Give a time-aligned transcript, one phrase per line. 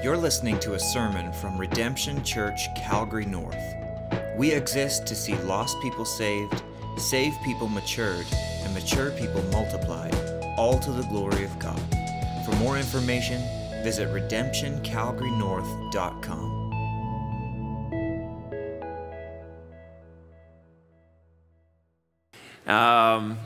[0.00, 3.58] You're listening to a sermon from Redemption Church, Calgary North.
[4.36, 6.62] We exist to see lost people saved,
[6.96, 8.24] saved people matured,
[8.62, 10.14] and mature people multiplied,
[10.56, 11.82] all to the glory of God.
[12.46, 13.42] For more information,
[13.82, 16.58] visit redemptioncalgarynorth.com.
[22.68, 23.36] Um,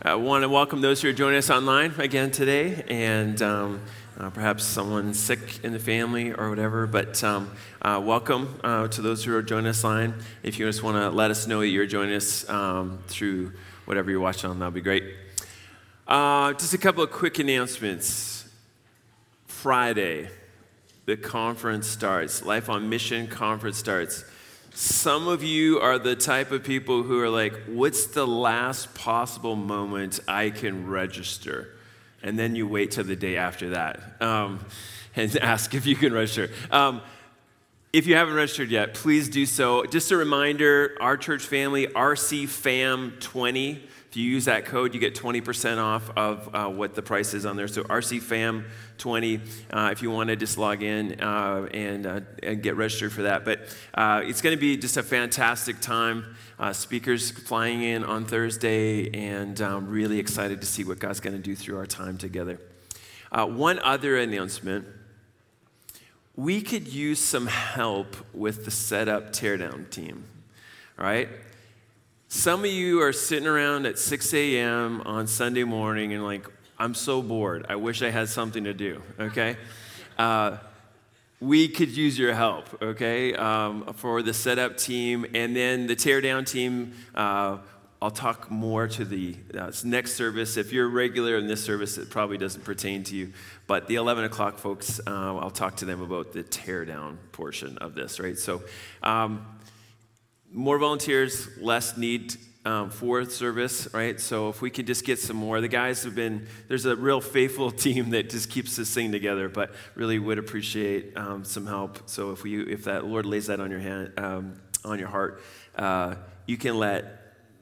[0.00, 3.82] I want to welcome those who are joining us online again today, and um,
[4.20, 6.86] uh, perhaps someone sick in the family or whatever.
[6.86, 10.14] But um, uh, welcome uh, to those who are joining us online.
[10.42, 13.52] If you just want to let us know that you're joining us um, through
[13.86, 15.04] whatever you're watching on, that'll be great.
[16.06, 18.46] Uh, just a couple of quick announcements.
[19.46, 20.28] Friday,
[21.06, 22.44] the conference starts.
[22.44, 24.24] Life on Mission conference starts.
[24.74, 29.56] Some of you are the type of people who are like, what's the last possible
[29.56, 31.74] moment I can register?
[32.22, 34.64] And then you wait till the day after that um,
[35.16, 36.50] and ask if you can register.
[36.70, 37.00] Um,
[37.92, 39.84] if you haven't registered yet, please do so.
[39.84, 43.80] Just a reminder our church family, RCFAM20.
[44.10, 47.46] If you use that code, you get 20% off of uh, what the price is
[47.46, 47.68] on there.
[47.68, 52.76] So RCFAM20, uh, if you want to just log in uh, and, uh, and, get
[52.76, 53.44] registered for that.
[53.44, 53.60] But
[53.94, 56.36] uh, it's going to be just a fantastic time.
[56.60, 61.34] Uh, speakers flying in on Thursday, and I'm really excited to see what God's going
[61.34, 62.60] to do through our time together.
[63.32, 64.86] one other announcement
[66.36, 70.24] we could use some help with the setup teardown team,
[70.98, 71.30] right?
[72.28, 75.00] Some of you are sitting around at 6 a.m.
[75.06, 76.46] on Sunday morning and like,
[76.78, 77.64] I'm so bored.
[77.70, 79.56] I wish I had something to do, okay?
[80.18, 80.58] Uh,
[81.40, 85.24] we could use your help, okay, um, for the setup team.
[85.34, 87.58] And then the teardown team, uh,
[88.02, 90.58] I'll talk more to the uh, next service.
[90.58, 93.32] If you're regular in this service, it probably doesn't pertain to you.
[93.66, 97.94] But the 11 o'clock folks, uh, I'll talk to them about the teardown portion of
[97.94, 98.38] this, right?
[98.38, 98.62] So,
[99.02, 99.46] um,
[100.52, 102.34] more volunteers, less need
[102.64, 104.20] um, for service, right?
[104.20, 107.20] So if we could just get some more, the guys have been, there's a real
[107.20, 112.08] faithful team that just keeps this thing together, but really would appreciate um, some help.
[112.08, 115.42] So if we, if that Lord lays that on your hand, um, on your heart,
[115.76, 116.16] uh,
[116.46, 117.16] you can let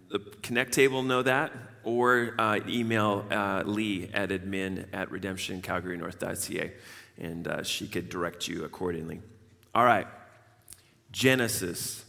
[0.08, 1.52] the Connect table know that,
[1.84, 6.72] or uh, email uh, Lee at admin at redemptioncalgarynorth.ca,
[7.18, 9.20] and uh, she could direct you accordingly.
[9.74, 10.06] All right,
[11.12, 12.04] Genesis.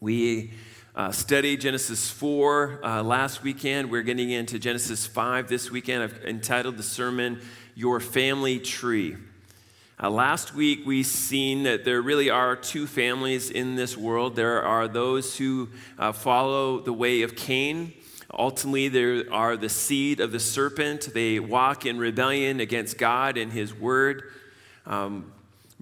[0.00, 0.52] We
[0.94, 3.90] uh, studied Genesis 4 uh, last weekend.
[3.90, 6.02] We're getting into Genesis 5 this weekend.
[6.02, 7.40] I've entitled the sermon,
[7.74, 9.16] Your Family Tree.
[10.02, 14.36] Uh, last week, we seen that there really are two families in this world.
[14.36, 17.94] There are those who uh, follow the way of Cain.
[18.30, 21.14] Ultimately, there are the seed of the serpent.
[21.14, 24.24] They walk in rebellion against God and His word.
[24.84, 25.32] Um,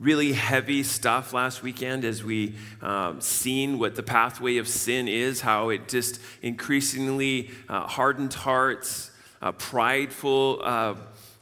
[0.01, 5.43] really heavy stuff last weekend as we um, seen what the pathway of sin is,
[5.43, 9.11] how it just increasingly uh, hardened hearts,
[9.43, 10.95] uh, prideful, uh,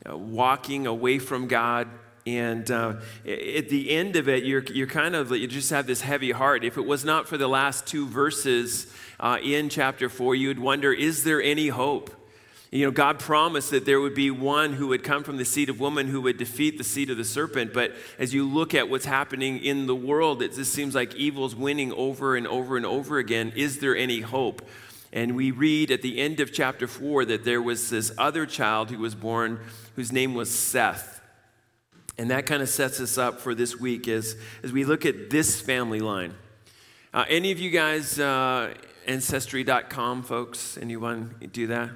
[0.05, 1.89] uh walking away from God.
[2.27, 6.01] And uh, at the end of it, you're, you're kind of, you just have this
[6.01, 6.65] heavy heart.
[6.65, 10.93] If it was not for the last two verses uh, in chapter four, you'd wonder,
[10.93, 12.18] is there any hope?
[12.71, 15.71] You know, God promised that there would be one who would come from the seed
[15.71, 17.73] of woman who would defeat the seed of the serpent.
[17.73, 21.57] But as you look at what's happening in the world, it just seems like evil's
[21.57, 23.55] winning over and over and over again.
[23.57, 24.69] Is there any hope?
[25.15, 28.91] And we read at the end of chapter four that there was this other child
[28.91, 29.61] who was born
[29.97, 31.23] whose name was Seth.
[32.19, 35.31] And that kind of sets us up for this week as, as we look at
[35.31, 36.35] this family line.
[37.15, 38.75] Uh, any of you guys, uh,
[39.07, 41.91] Ancestry.com folks, anyone do that?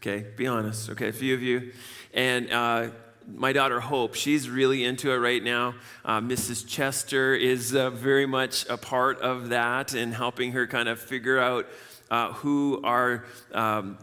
[0.00, 0.90] Okay, be honest.
[0.90, 1.72] Okay, a few of you.
[2.12, 2.88] And uh,
[3.26, 5.74] my daughter Hope, she's really into it right now.
[6.04, 6.66] Uh, Mrs.
[6.66, 11.38] Chester is uh, very much a part of that and helping her kind of figure
[11.38, 11.66] out
[12.10, 13.24] uh, who are.
[13.52, 13.98] Um,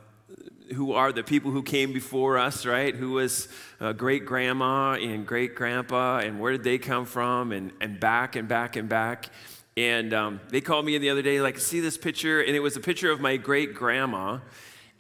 [0.76, 2.96] who are the people who came before us, right?
[2.96, 3.48] Who was
[3.80, 8.36] uh, great grandma and great grandpa, and where did they come from, and, and back
[8.36, 9.30] and back and back.
[9.76, 12.42] And um, they called me the other day, like, see this picture?
[12.42, 14.40] And it was a picture of my great grandma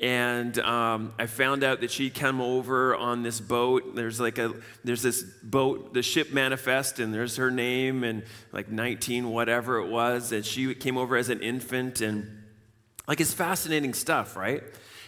[0.03, 3.95] and um, I found out that she come over on this boat.
[3.95, 4.53] There's like a
[4.83, 9.89] there's this boat, the ship manifest, and there's her name and like 19 whatever it
[9.89, 10.33] was.
[10.33, 12.43] And she came over as an infant, and
[13.07, 14.61] like it's fascinating stuff, right?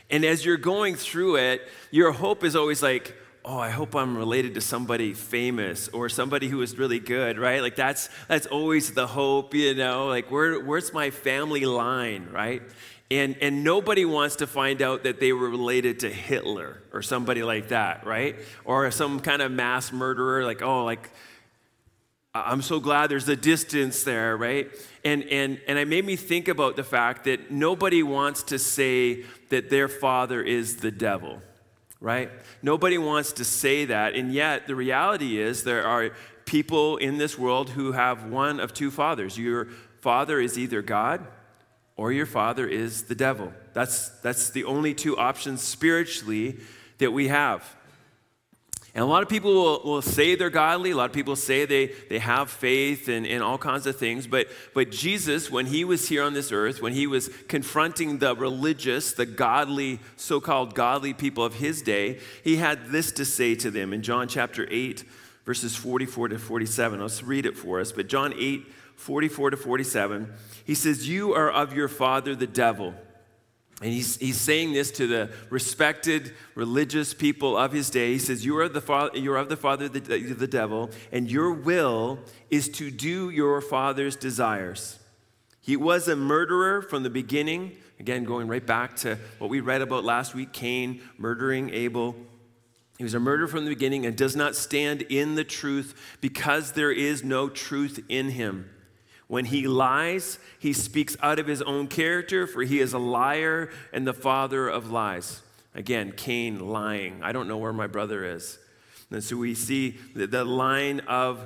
[0.09, 1.61] And as you're going through it,
[1.91, 3.13] your hope is always like,
[3.43, 7.61] oh, I hope I'm related to somebody famous or somebody who is really good, right?
[7.61, 10.07] Like that's that's always the hope, you know.
[10.07, 12.61] Like where where's my family line, right?
[13.11, 17.43] And, and nobody wants to find out that they were related to Hitler or somebody
[17.43, 18.35] like that, right?
[18.63, 21.11] Or some kind of mass murderer, like, oh, like,
[22.33, 24.69] I'm so glad there's a distance there, right?
[25.05, 29.23] And, and, and it made me think about the fact that nobody wants to say
[29.49, 31.41] that their father is the devil,
[32.01, 32.31] right?
[32.63, 34.15] Nobody wants to say that.
[34.15, 36.09] And yet, the reality is there are
[36.45, 39.37] people in this world who have one of two fathers.
[39.37, 39.67] Your
[40.01, 41.25] father is either God
[41.97, 43.53] or your father is the devil.
[43.73, 46.57] That's, that's the only two options spiritually
[46.97, 47.75] that we have.
[48.95, 50.91] And a lot of people will, will, say they're godly.
[50.91, 54.25] A lot of people say they, they have faith and, and all kinds of things.
[54.25, 58.33] But, but Jesus, when he was here on this earth, when he was confronting the
[58.37, 63.53] religious, the godly, so called godly people of his day, he had this to say
[63.55, 65.03] to them in John chapter 8,
[65.45, 67.01] verses 44 to 47.
[67.01, 67.91] Let's read it for us.
[67.91, 68.65] But John 8,
[68.95, 70.33] 44 to 47,
[70.65, 72.95] he says, You are of your father, the devil
[73.81, 78.13] and he's, he's saying this to the respected religious people of his day.
[78.13, 81.29] He says, You are, the father, you are of the father, the, the devil, and
[81.29, 82.19] your will
[82.49, 84.99] is to do your father's desires.
[85.59, 87.75] He was a murderer from the beginning.
[87.99, 92.15] Again, going right back to what we read about last week Cain murdering Abel.
[92.97, 96.73] He was a murderer from the beginning and does not stand in the truth because
[96.73, 98.69] there is no truth in him.
[99.27, 103.71] When he lies, he speaks out of his own character, for he is a liar
[103.91, 105.41] and the father of lies.
[105.73, 107.21] Again, Cain lying.
[107.23, 108.59] I don't know where my brother is.
[109.11, 111.45] And so we see the, the line of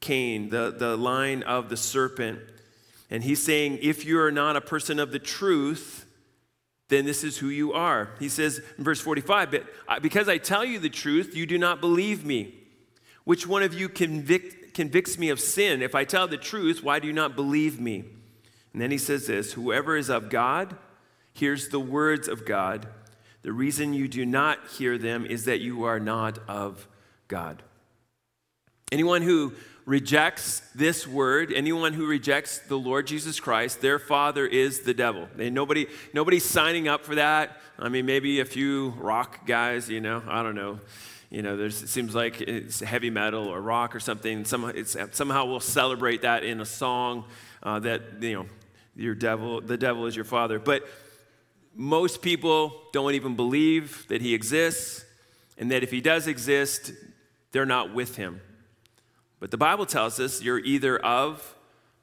[0.00, 2.38] Cain, the, the line of the serpent.
[3.10, 6.06] And he's saying, if you are not a person of the truth,
[6.88, 8.10] then this is who you are.
[8.18, 11.80] He says in verse 45, but because I tell you the truth, you do not
[11.80, 12.54] believe me.
[13.24, 15.82] Which one of you convict, convicts me of sin.
[15.82, 18.04] If I tell the truth, why do you not believe me?
[18.72, 20.76] And then he says this Whoever is of God
[21.32, 22.86] hears the words of God.
[23.42, 26.86] The reason you do not hear them is that you are not of
[27.28, 27.62] God.
[28.92, 29.54] Anyone who
[29.86, 35.28] rejects this word, anyone who rejects the Lord Jesus Christ, their father is the devil.
[35.38, 37.60] And nobody, nobody's signing up for that.
[37.78, 40.80] I mean, maybe a few rock guys, you know, I don't know
[41.30, 44.44] you know, it seems like it's heavy metal or rock or something.
[44.44, 44.72] Somehow,
[45.12, 47.24] somehow we'll celebrate that in a song
[47.62, 48.46] uh, that, you know,
[48.96, 50.58] your devil, the devil is your father.
[50.58, 50.88] But
[51.74, 55.04] most people don't even believe that he exists,
[55.56, 56.92] and that if he does exist,
[57.52, 58.40] they're not with him.
[59.38, 61.54] But the Bible tells us you're either of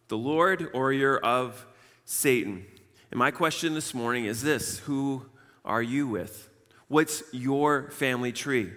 [0.07, 1.65] the Lord or you're of
[2.05, 2.65] Satan.
[3.11, 5.25] And my question this morning is this Who
[5.65, 6.49] are you with?
[6.87, 8.71] What's your family tree?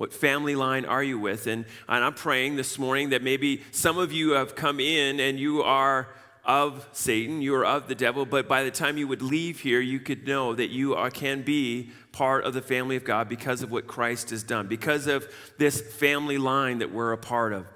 [0.00, 1.46] What family line are you with?
[1.46, 5.38] And, and I'm praying this morning that maybe some of you have come in and
[5.38, 6.08] you are
[6.42, 9.78] of Satan, you are of the devil, but by the time you would leave here,
[9.78, 13.60] you could know that you are, can be part of the family of God because
[13.60, 17.66] of what Christ has done, because of this family line that we're a part of.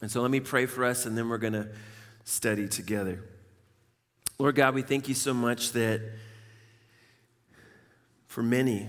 [0.00, 1.68] And so let me pray for us, and then we're going to
[2.24, 3.22] study together.
[4.40, 6.00] Lord God, we thank you so much that
[8.26, 8.88] for many,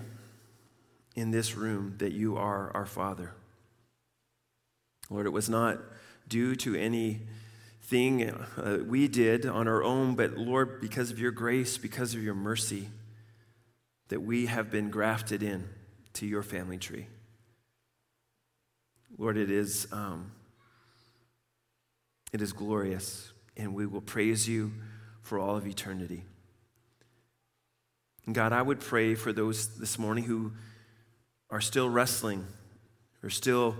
[1.17, 3.33] in this room that you are our Father.
[5.09, 5.79] Lord, it was not
[6.27, 11.75] due to anything uh, we did on our own, but Lord, because of your grace,
[11.75, 12.89] because of your mercy,
[14.09, 15.67] that we have been grafted in
[16.13, 17.07] to your family tree.
[19.17, 20.31] Lord, it is, um,
[22.31, 24.71] it is glorious, and we will praise you
[25.23, 26.23] for all of eternity.
[28.27, 30.51] And God, I would pray for those this morning who
[31.49, 32.45] are still wrestling,
[33.23, 33.75] are still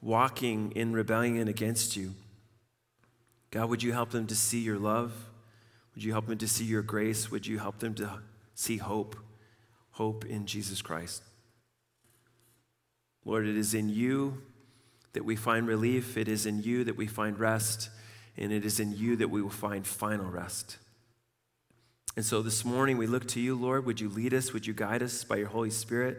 [0.00, 2.14] walking in rebellion against you.
[3.50, 5.12] God, would you help them to see your love?
[5.94, 7.30] Would you help them to see your grace?
[7.30, 8.20] Would you help them to
[8.54, 9.16] see hope?
[9.92, 11.22] Hope in Jesus Christ.
[13.24, 14.42] Lord, it is in you
[15.12, 17.90] that we find relief, it is in you that we find rest,
[18.36, 20.78] and it is in you that we will find final rest.
[22.16, 23.84] And so this morning we look to you, Lord.
[23.86, 24.52] Would you lead us?
[24.52, 26.18] Would you guide us by your Holy Spirit?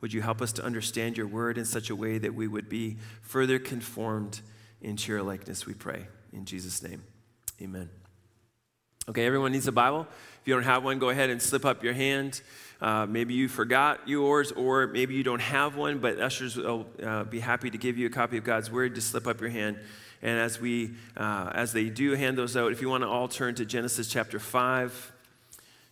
[0.00, 2.68] Would you help us to understand your word in such a way that we would
[2.68, 4.40] be further conformed
[4.80, 6.06] into your likeness, we pray.
[6.32, 7.02] In Jesus' name,
[7.60, 7.90] amen.
[9.08, 10.06] Okay, everyone needs a Bible.
[10.40, 12.42] If you don't have one, go ahead and slip up your hand.
[12.80, 17.24] Uh, maybe you forgot yours, or maybe you don't have one, but ushers will uh,
[17.24, 18.94] be happy to give you a copy of God's Word.
[18.94, 19.78] Just slip up your hand.
[20.20, 23.28] And as, we, uh, as they do hand those out, if you want to all
[23.28, 25.12] turn to Genesis chapter 5.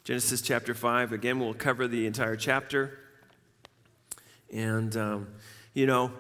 [0.04, 2.98] Genesis chapter 5, again, we'll cover the entire chapter.
[4.52, 5.28] And, um,
[5.74, 6.12] you know,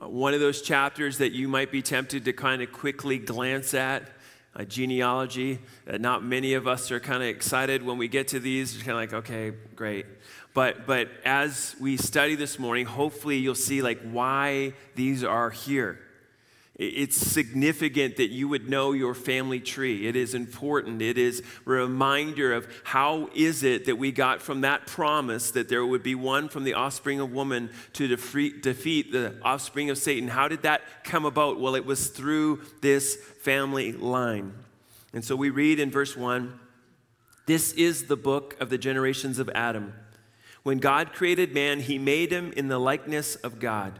[0.00, 4.04] one of those chapters that you might be tempted to kind of quickly glance at,
[4.54, 5.60] a genealogy.
[5.88, 8.76] Uh, not many of us are kind of excited when we get to these.
[8.78, 10.06] Kind of like, okay, great.
[10.54, 16.00] But, but as we study this morning, hopefully you'll see like why these are here.
[16.82, 20.06] It's significant that you would know your family tree.
[20.08, 21.02] It is important.
[21.02, 25.68] It is a reminder of how is it that we got from that promise that
[25.68, 29.98] there would be one from the offspring of woman to defeat, defeat the offspring of
[29.98, 30.26] Satan.
[30.26, 31.60] How did that come about?
[31.60, 34.54] Well, it was through this family line.
[35.12, 36.58] And so we read in verse 1
[37.44, 39.92] this is the book of the generations of Adam.
[40.62, 43.98] When God created man, he made him in the likeness of God.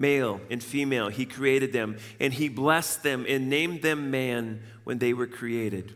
[0.00, 4.98] Male and female, he created them, and he blessed them and named them man when
[4.98, 5.94] they were created.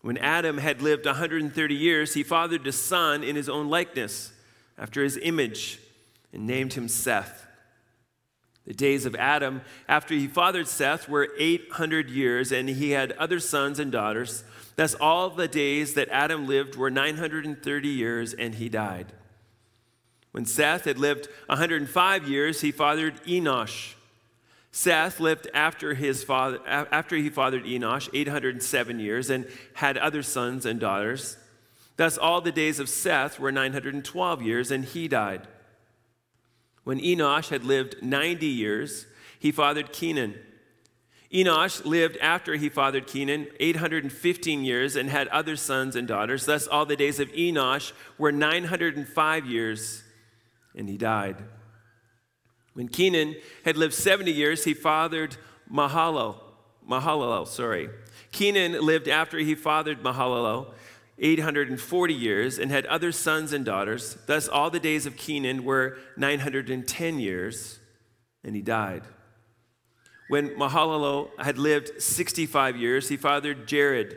[0.00, 4.32] When Adam had lived 130 years, he fathered a son in his own likeness,
[4.76, 5.78] after his image,
[6.32, 7.46] and named him Seth.
[8.66, 13.38] The days of Adam after he fathered Seth were 800 years, and he had other
[13.38, 14.42] sons and daughters.
[14.74, 19.12] Thus, all the days that Adam lived were 930 years, and he died.
[20.32, 23.94] When Seth had lived 105 years, he fathered Enosh.
[24.72, 30.64] Seth lived after, his father, after he fathered Enosh 807 years and had other sons
[30.64, 31.36] and daughters.
[31.98, 35.46] Thus, all the days of Seth were 912 years, and he died.
[36.84, 39.06] When Enosh had lived 90 years,
[39.38, 40.34] he fathered Kenan.
[41.32, 46.46] Enosh lived after he fathered Kenan 815 years and had other sons and daughters.
[46.46, 50.01] Thus, all the days of Enosh were 905 years,
[50.74, 51.36] and he died.
[52.74, 55.36] When Kenan had lived 70 years, he fathered
[55.70, 56.36] Mahalalel.
[56.88, 57.90] Mahalalel, sorry.
[58.32, 60.72] Kenan lived after he fathered Mahalalel
[61.18, 64.16] 840 years and had other sons and daughters.
[64.26, 67.78] Thus, all the days of Kenan were 910 years,
[68.42, 69.02] and he died.
[70.28, 74.16] When Mahalalel had lived 65 years, he fathered Jared.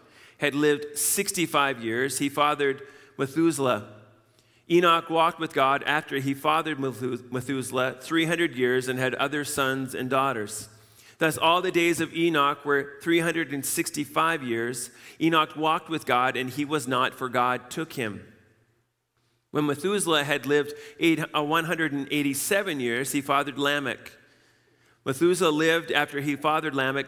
[0.41, 2.81] had lived 65 years, he fathered
[3.17, 3.87] Methuselah.
[4.69, 10.09] Enoch walked with God after he fathered Methuselah 300 years and had other sons and
[10.09, 10.67] daughters.
[11.19, 14.89] Thus, all the days of Enoch were 365 years.
[15.21, 18.25] Enoch walked with God, and he was not, for God took him.
[19.51, 24.11] When Methuselah had lived uh, 187 years, he fathered Lamech.
[25.05, 27.07] Methuselah lived after he fathered Lamech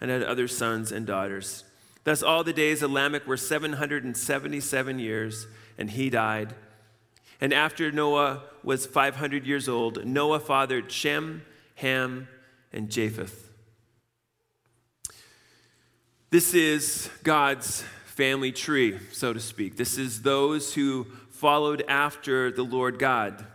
[0.00, 1.64] and had other sons and daughters.
[2.04, 5.46] Thus, all the days of Lamech were 777 years,
[5.78, 6.54] and he died.
[7.40, 11.42] And after Noah was 500 years old, Noah fathered Shem,
[11.76, 12.28] Ham,
[12.72, 13.50] and Japheth.
[16.30, 19.76] This is God's family tree, so to speak.
[19.76, 23.46] This is those who followed after the Lord God.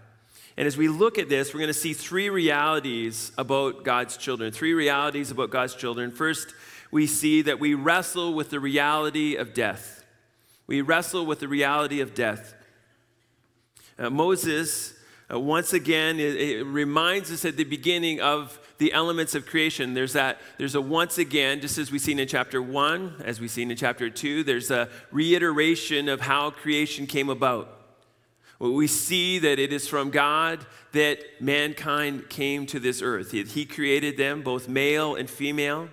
[0.60, 4.52] And as we look at this, we're going to see three realities about God's children.
[4.52, 6.12] Three realities about God's children.
[6.12, 6.54] First,
[6.92, 10.04] we see that we wrestle with the reality of death.
[10.68, 12.56] We wrestle with the reality of death.
[13.98, 14.96] Uh, Moses
[15.32, 19.94] uh, once again, it, it reminds us at the beginning of the elements of creation.
[19.94, 23.50] There's that, there's a once again, just as we've seen in chapter one, as we've
[23.50, 27.79] seen in chapter two, there's a reiteration of how creation came about.
[28.60, 33.32] We see that it is from God that mankind came to this earth.
[33.32, 35.88] He created them, both male and female.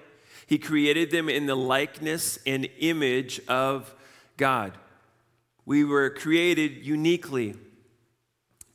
[0.47, 3.95] He created them in the likeness and image of
[4.37, 4.73] God.
[5.65, 7.55] We were created uniquely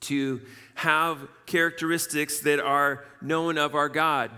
[0.01, 0.41] to
[0.75, 4.31] have characteristics that are known of our God.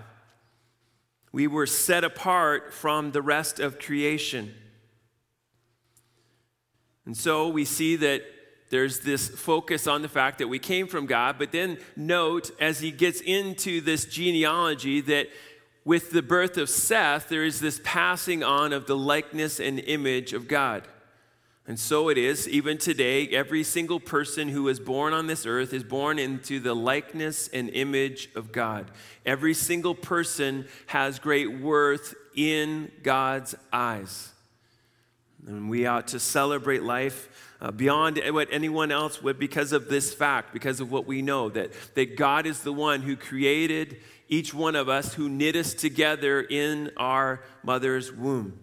[1.32, 4.54] We were set apart from the rest of creation.
[7.06, 8.24] And so we see that
[8.74, 12.80] there's this focus on the fact that we came from God, but then note as
[12.80, 15.28] he gets into this genealogy that
[15.86, 20.34] with the birth of Seth, there is this passing on of the likeness and image
[20.34, 20.88] of God.
[21.68, 25.72] And so it is, even today, every single person who is born on this earth
[25.72, 28.90] is born into the likeness and image of God.
[29.24, 34.33] Every single person has great worth in God's eyes.
[35.48, 40.14] And we ought to celebrate life uh, beyond what anyone else would because of this
[40.14, 43.98] fact, because of what we know that, that God is the one who created
[44.28, 48.60] each one of us, who knit us together in our mother's womb.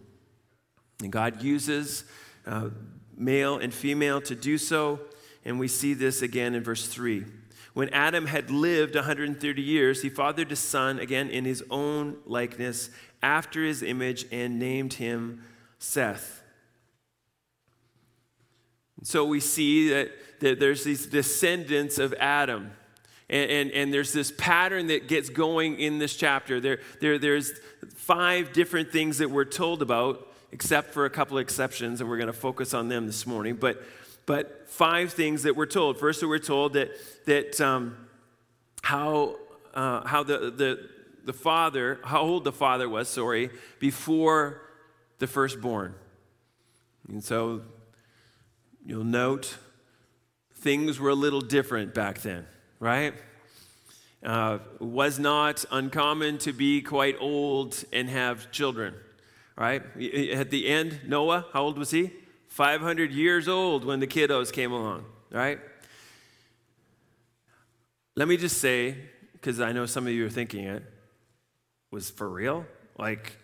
[1.02, 2.04] And God uses
[2.46, 2.70] uh,
[3.16, 5.00] male and female to do so.
[5.44, 7.24] And we see this again in verse 3.
[7.72, 12.90] When Adam had lived 130 years, he fathered a son, again in his own likeness,
[13.22, 15.42] after his image, and named him
[15.78, 16.39] Seth.
[19.02, 22.72] So we see that, that there's these descendants of Adam.
[23.28, 26.60] And, and, and, there's this pattern that gets going in this chapter.
[26.60, 27.52] There, there, there's
[27.94, 32.16] five different things that we're told about except for a couple of exceptions, and we're
[32.16, 33.54] going to focus on them this morning.
[33.54, 33.82] But,
[34.26, 35.98] but five things that we're told.
[35.98, 36.90] First, we're told that,
[37.26, 38.08] that um,
[38.82, 39.36] how,
[39.74, 40.88] uh, how the, the,
[41.24, 44.62] the father, how old the father was, sorry, before
[45.18, 45.94] the firstborn.
[47.08, 47.62] And so
[48.90, 49.56] you'll note
[50.56, 52.46] things were a little different back then,
[52.78, 53.14] right?
[54.22, 58.94] Uh, was not uncommon to be quite old and have children
[59.60, 59.82] right?
[60.32, 62.10] At the end, Noah, how old was he?
[62.48, 65.60] 500 years old when the kiddos came along, right?
[68.16, 68.96] Let me just say,
[69.34, 70.82] because I know some of you are thinking it,
[71.90, 72.64] was for real?
[72.98, 73.36] Like,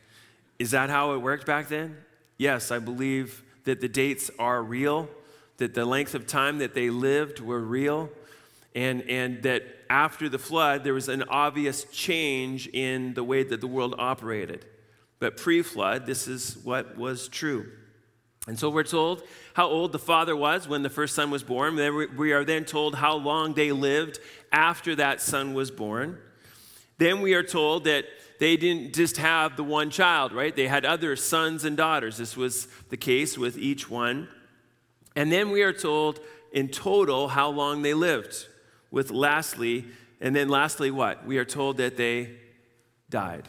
[0.59, 1.99] is that how it worked back then?
[2.39, 5.11] Yes, I believe that the dates are real,
[5.59, 8.11] that the length of time that they lived were real,
[8.75, 13.61] and, and that after the flood, there was an obvious change in the way that
[13.61, 14.67] the world operated.
[15.19, 17.71] But pre flood, this is what was true.
[18.47, 19.23] And so we're told
[19.55, 21.77] how old the father was when the first son was born.
[22.17, 24.21] We are then told how long they lived
[24.53, 26.19] after that son was born.
[26.99, 28.05] Then we are told that
[28.39, 30.55] they didn't just have the one child, right?
[30.55, 32.19] They had other sons and daughters.
[32.19, 34.29] This was the case with each one.
[35.17, 36.21] And then we are told
[36.53, 38.47] in total how long they lived,
[38.91, 39.87] with lastly,
[40.21, 41.27] and then lastly, what?
[41.27, 42.37] We are told that they
[43.11, 43.49] died.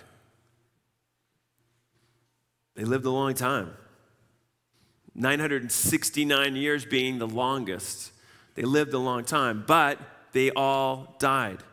[2.75, 3.73] They lived a long time.
[5.13, 8.11] 969 years being the longest.
[8.55, 9.99] They lived a long time, but
[10.31, 11.63] they all died.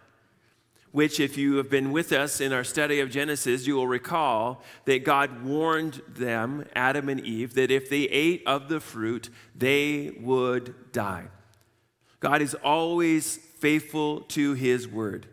[0.95, 4.63] Which, if you have been with us in our study of Genesis, you will recall
[4.85, 10.13] that God warned them, Adam and Eve, that if they ate of the fruit, they
[10.21, 11.25] would die.
[12.21, 15.27] God is always faithful to his word.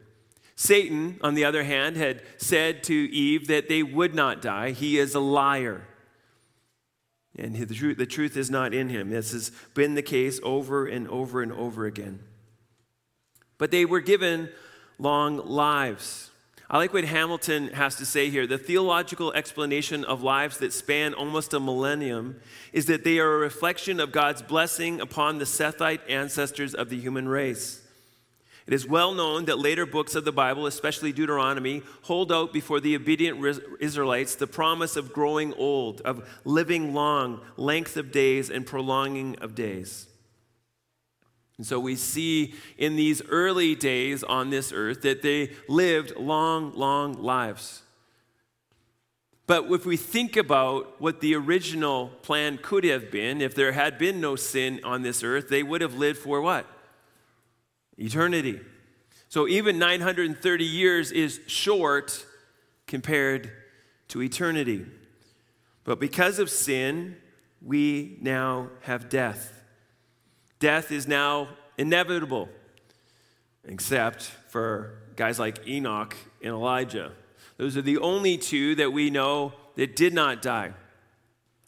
[0.55, 4.71] Satan, on the other hand, had said to Eve that they would not die.
[4.71, 5.83] He is a liar.
[7.37, 9.11] And the truth, the truth is not in him.
[9.11, 12.23] This has been the case over and over and over again.
[13.59, 14.49] But they were given
[15.01, 16.29] long lives.
[16.69, 18.47] I like what Hamilton has to say here.
[18.47, 22.39] The theological explanation of lives that span almost a millennium
[22.71, 26.99] is that they are a reflection of God's blessing upon the Sethite ancestors of the
[26.99, 27.81] human race.
[28.67, 32.79] It is well known that later books of the Bible, especially Deuteronomy, hold out before
[32.79, 33.43] the obedient
[33.79, 39.55] Israelites the promise of growing old, of living long, length of days, and prolonging of
[39.55, 40.07] days.
[41.61, 46.73] And so we see in these early days on this earth that they lived long,
[46.73, 47.83] long lives.
[49.45, 53.99] But if we think about what the original plan could have been, if there had
[53.99, 56.65] been no sin on this earth, they would have lived for what?
[57.95, 58.59] eternity.
[59.29, 62.25] So even 930 years is short
[62.87, 63.51] compared
[64.07, 64.87] to eternity.
[65.83, 67.17] But because of sin,
[67.61, 69.60] we now have death.
[70.61, 71.47] Death is now
[71.79, 72.47] inevitable,
[73.65, 77.13] except for guys like Enoch and Elijah.
[77.57, 80.73] Those are the only two that we know that did not die.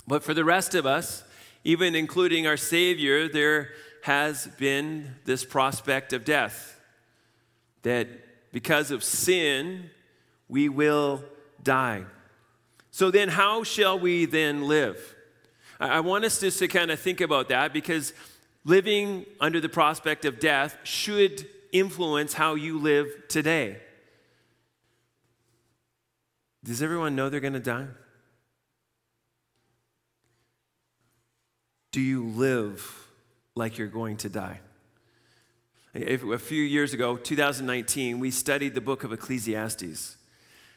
[0.07, 1.23] But for the rest of us,
[1.63, 3.69] even including our Savior, there
[4.03, 6.79] has been this prospect of death.
[7.81, 8.07] That
[8.51, 9.89] because of sin,
[10.47, 11.23] we will
[11.63, 12.03] die.
[12.91, 15.15] So then, how shall we then live?
[15.79, 18.13] I want us just to kind of think about that because
[18.65, 23.77] living under the prospect of death should influence how you live today.
[26.63, 27.87] Does everyone know they're going to die?
[31.91, 33.03] Do you live
[33.55, 34.59] like you're going to die.
[35.95, 40.17] A few years ago, 2019, we studied the book of Ecclesiastes.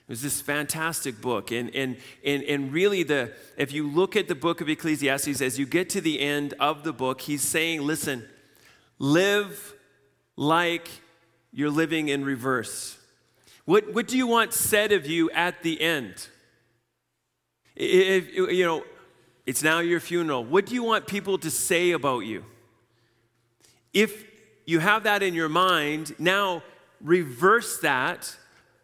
[0.09, 1.51] It was this fantastic book.
[1.51, 5.59] And, and, and, and really, the, if you look at the book of Ecclesiastes, as
[5.59, 8.25] you get to the end of the book, he's saying, listen,
[9.01, 9.75] live
[10.37, 10.88] like
[11.53, 12.99] you're living in reverse.
[13.64, 16.29] What, what do you want said of you at the end?
[17.75, 18.85] If, you know,
[19.45, 20.45] it's now your funeral.
[20.45, 22.45] What do you want people to say about you?
[23.92, 24.25] If
[24.66, 26.62] you have that in your mind, now
[27.01, 28.37] reverse that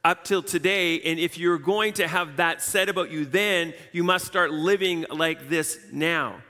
[0.04, 1.00] up till today.
[1.00, 5.06] And if you're going to have that said about you then, you must start living
[5.10, 6.42] like this now,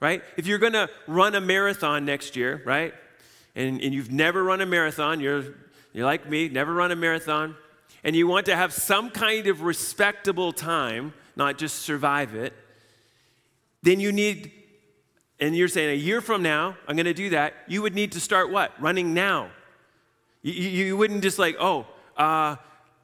[0.00, 0.22] right?
[0.36, 2.94] If you're going to run a marathon next year, right?
[3.54, 5.44] And, and you've never run a marathon, you're,
[5.92, 7.56] you're like me, never run a marathon,
[8.04, 12.52] and you want to have some kind of respectable time, not just survive it,
[13.82, 14.52] then you need,
[15.40, 18.12] and you're saying a year from now, I'm going to do that, you would need
[18.12, 18.78] to start what?
[18.80, 19.50] Running now.
[20.42, 21.86] You, you wouldn't just like, oh,
[22.16, 22.56] uh,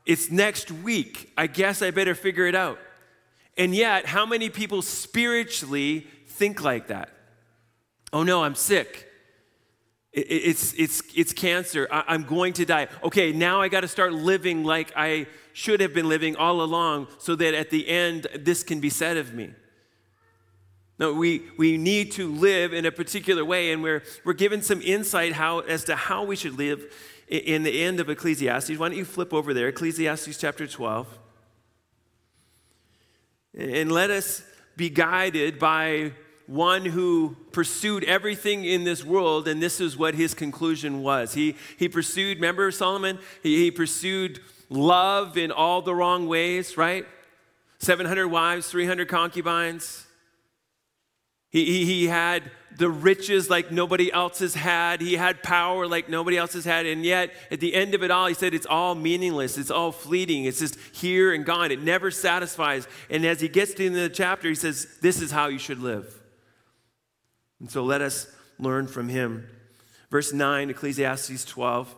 [0.07, 1.33] it's next week.
[1.37, 2.79] I guess I better figure it out.
[3.59, 7.11] And yet, how many people spiritually think like that?
[8.12, 9.03] Oh no, I'm sick.
[10.12, 11.87] It's, it's, it's cancer.
[11.90, 12.88] I'm going to die.
[13.05, 17.09] Okay, now I got to start living like I should have been living all along
[17.19, 19.51] so that at the end, this can be said of me.
[20.99, 24.81] No, we, we need to live in a particular way, and we're, we're given some
[24.81, 26.90] insight how, as to how we should live
[27.29, 28.79] in the end of Ecclesiastes.
[28.79, 31.07] Why don't you flip over there, Ecclesiastes chapter 12.
[33.55, 34.43] And let us
[34.77, 36.12] be guided by
[36.47, 41.35] one who pursued everything in this world, and this is what his conclusion was.
[41.35, 43.19] He, he pursued, remember Solomon?
[43.43, 47.07] He, he pursued love in all the wrong ways, right?
[47.79, 50.06] 700 wives, 300 concubines.
[51.57, 55.01] He, he, had the riches like nobody else has had.
[55.01, 56.85] He had power like nobody else has had.
[56.85, 59.57] And yet, at the end of it all, he said it's all meaningless.
[59.57, 60.45] It's all fleeting.
[60.45, 61.73] It's just here and gone.
[61.73, 62.87] It never satisfies.
[63.09, 65.47] And as he gets to the end of the chapter, he says, This is how
[65.47, 66.21] you should live.
[67.59, 69.49] And so let us learn from him.
[70.11, 71.95] Verse 9, Ecclesiastes 12.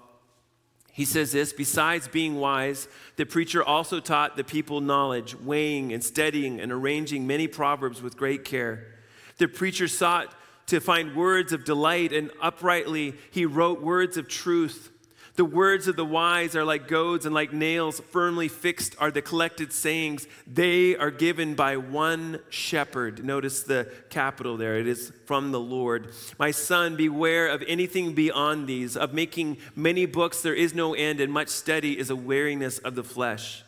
[0.93, 6.05] He says this Besides being wise, the preacher also taught the people knowledge, weighing and
[6.05, 8.98] studying and arranging many proverbs with great care.
[9.39, 10.35] The preacher sought
[10.67, 14.93] to find words of delight, and uprightly he wrote words of truth.
[15.37, 19.23] The words of the wise are like goads, and like nails firmly fixed are the
[19.23, 20.27] collected sayings.
[20.49, 23.25] They are given by one shepherd.
[23.25, 24.79] Notice the capital there.
[24.79, 26.13] It is from the Lord.
[26.41, 28.97] My son, beware of anything beyond these.
[28.97, 32.97] Of making many books, there is no end, and much study is a weariness of
[32.97, 33.63] the flesh.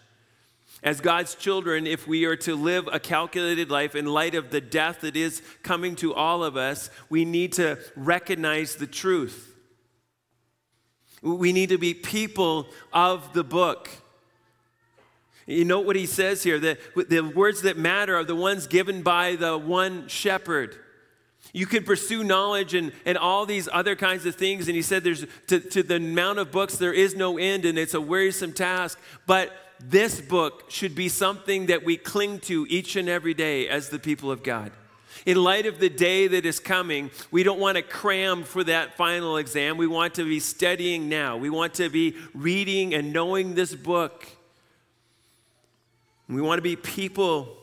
[0.83, 4.63] As God's children, if we are to live a calculated life in light of the
[4.63, 9.55] death that is coming to all of us, we need to recognize the truth.
[11.23, 13.91] We need to be people of the book.
[15.47, 16.59] You know what he says here?
[16.61, 20.77] that the words that matter are the ones given by the one shepherd.
[21.53, 24.69] You can pursue knowledge and, and all these other kinds of things.
[24.69, 27.79] And he said, there's to, to the amount of books, there is no end, and
[27.79, 28.99] it's a wearisome task.
[29.27, 33.89] But this book should be something that we cling to each and every day as
[33.89, 34.73] the people of God.
[35.27, 38.97] In light of the day that is coming, we don't want to cram for that
[38.97, 39.77] final exam.
[39.77, 41.37] We want to be studying now.
[41.37, 44.27] We want to be reading and knowing this book.
[46.29, 47.57] We want to be people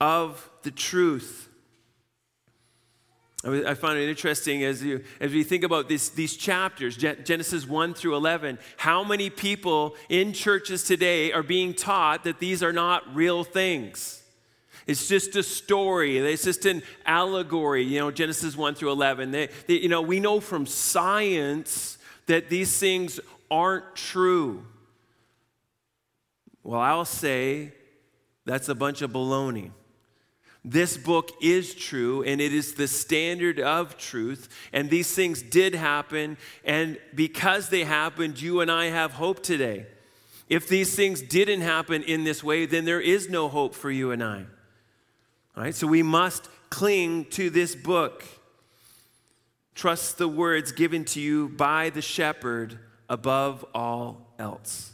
[0.00, 1.47] of the truth.
[3.44, 7.94] I find it interesting as, you, as we think about this, these chapters, Genesis 1
[7.94, 13.14] through 11, how many people in churches today are being taught that these are not
[13.14, 14.22] real things?
[14.88, 16.18] It's just a story.
[16.18, 19.30] It's just an allegory, you know, Genesis 1 through 11.
[19.30, 23.20] They, they, you know, we know from science that these things
[23.50, 24.64] aren't true.
[26.64, 27.72] Well, I'll say
[28.46, 29.70] that's a bunch of baloney.
[30.64, 34.48] This book is true and it is the standard of truth.
[34.72, 36.36] And these things did happen.
[36.64, 39.86] And because they happened, you and I have hope today.
[40.48, 44.10] If these things didn't happen in this way, then there is no hope for you
[44.10, 44.46] and I.
[45.56, 48.24] All right, so we must cling to this book.
[49.74, 54.92] Trust the words given to you by the shepherd above all else.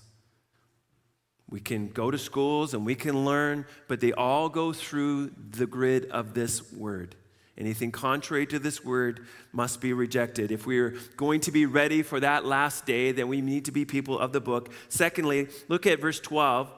[1.55, 5.67] We can go to schools and we can learn, but they all go through the
[5.67, 7.15] grid of this word.
[7.57, 10.51] Anything contrary to this word must be rejected.
[10.51, 13.85] If we're going to be ready for that last day, then we need to be
[13.85, 14.73] people of the book.
[14.89, 16.73] Secondly, look at verse 12.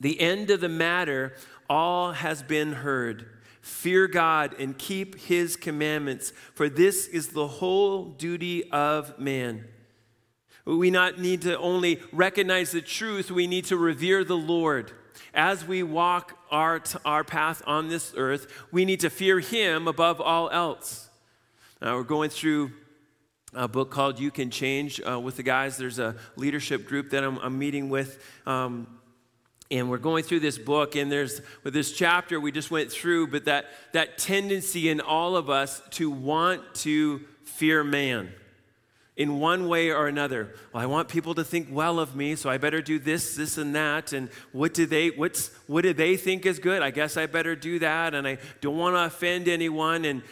[0.00, 1.34] The end of the matter,
[1.68, 3.26] all has been heard.
[3.60, 9.66] Fear God and keep his commandments, for this is the whole duty of man.
[10.76, 14.92] We not need to only recognize the truth, we need to revere the Lord.
[15.34, 20.20] As we walk our, our path on this earth, we need to fear Him above
[20.20, 21.08] all else.
[21.80, 22.72] Now, we're going through
[23.52, 25.76] a book called You Can Change uh, with the guys.
[25.76, 28.22] There's a leadership group that I'm, I'm meeting with.
[28.46, 28.86] Um,
[29.72, 33.28] and we're going through this book, and there's with this chapter we just went through,
[33.28, 38.32] but that, that tendency in all of us to want to fear man
[39.20, 40.54] in one way or another.
[40.72, 43.58] Well, I want people to think well of me, so I better do this, this,
[43.58, 44.14] and that.
[44.14, 46.80] And what do they what's what do they think is good?
[46.80, 48.14] I guess I better do that.
[48.14, 50.06] And I don't want to offend anyone.
[50.06, 50.22] And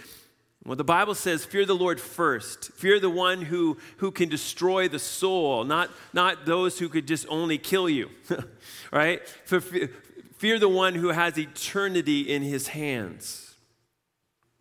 [0.64, 2.72] well, the Bible says, fear the Lord first.
[2.72, 7.26] Fear the one who, who can destroy the soul, not, not those who could just
[7.28, 8.08] only kill you,
[8.90, 9.26] right?
[9.44, 13.47] For, fear the one who has eternity in his hands.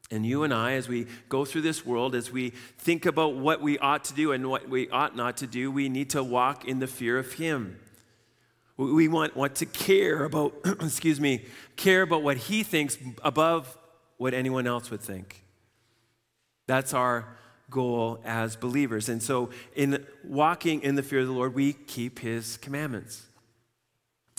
[0.10, 3.62] And you and I, as we go through this world, as we think about what
[3.62, 6.66] we ought to do and what we ought not to do, we need to walk
[6.66, 7.78] in the fear of him.
[8.78, 11.44] We want, want to care about, excuse me,
[11.76, 13.78] care about what he thinks above
[14.18, 15.44] what anyone else would think.
[16.68, 17.38] That's our
[17.70, 19.10] goal as believers.
[19.10, 23.26] And so, in walking in the fear of the Lord, we keep his commandments.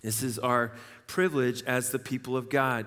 [0.03, 0.73] This is our
[1.07, 2.87] privilege as the people of God.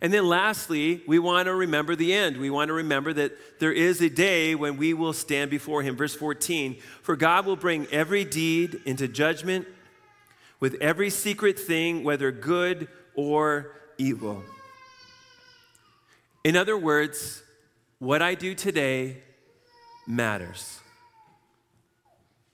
[0.00, 2.36] And then, lastly, we want to remember the end.
[2.36, 5.96] We want to remember that there is a day when we will stand before him.
[5.96, 9.66] Verse 14 For God will bring every deed into judgment
[10.60, 14.44] with every secret thing, whether good or evil.
[16.44, 17.42] In other words,
[17.98, 19.22] what I do today
[20.06, 20.78] matters.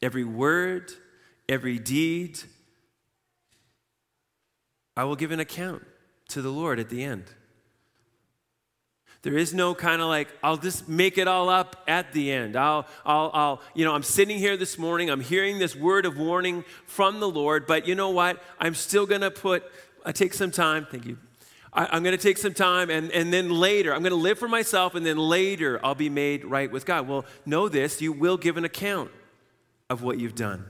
[0.01, 0.93] Every word,
[1.49, 2.39] every deed,
[4.97, 5.83] I will give an account
[6.35, 7.25] to the Lord at the end.
[9.23, 12.57] There is no kind of like, I'll just make it all up at the end.
[12.57, 16.19] I'll, I'll, I'll, you know, I'm sitting here this morning, I'm hearing this word of
[16.19, 18.43] warning from the Lord, but you know what?
[18.61, 19.63] I'm still going to put,
[20.05, 21.17] I take some time, thank you,
[21.73, 24.39] I, am going to take some time and, and then later, I'm going to live
[24.39, 27.09] for myself and then later I'll be made right with God.
[27.09, 29.11] Well, know this, you will give an account
[29.89, 30.67] of what you've done.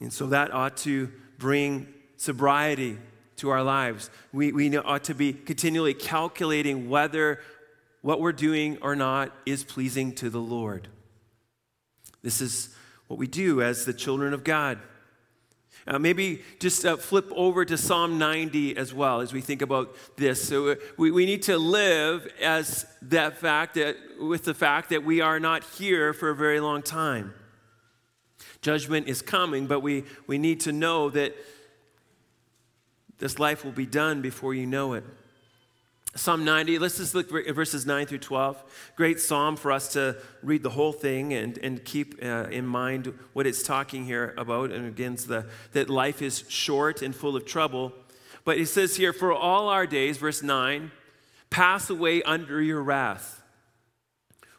[0.00, 2.98] And so that ought to bring sobriety
[3.40, 4.10] to our lives.
[4.32, 7.40] We, we ought to be continually calculating whether
[8.02, 10.88] what we're doing or not is pleasing to the Lord.
[12.22, 12.74] This is
[13.08, 14.78] what we do as the children of God.
[15.86, 19.96] Uh, maybe just uh, flip over to Psalm 90 as well as we think about
[20.16, 20.46] this.
[20.46, 25.02] So uh, we, we need to live as that fact that, with the fact that
[25.02, 27.32] we are not here for a very long time.
[28.60, 31.34] Judgment is coming, but we, we need to know that
[33.20, 35.04] this life will be done before you know it.
[36.16, 38.92] Psalm 90, let's just look at verses 9 through 12.
[38.96, 43.16] Great psalm for us to read the whole thing and, and keep uh, in mind
[43.32, 44.72] what it's talking here about.
[44.72, 47.92] And again, the, that life is short and full of trouble.
[48.44, 50.90] But it says here, for all our days, verse 9,
[51.48, 53.40] pass away under your wrath.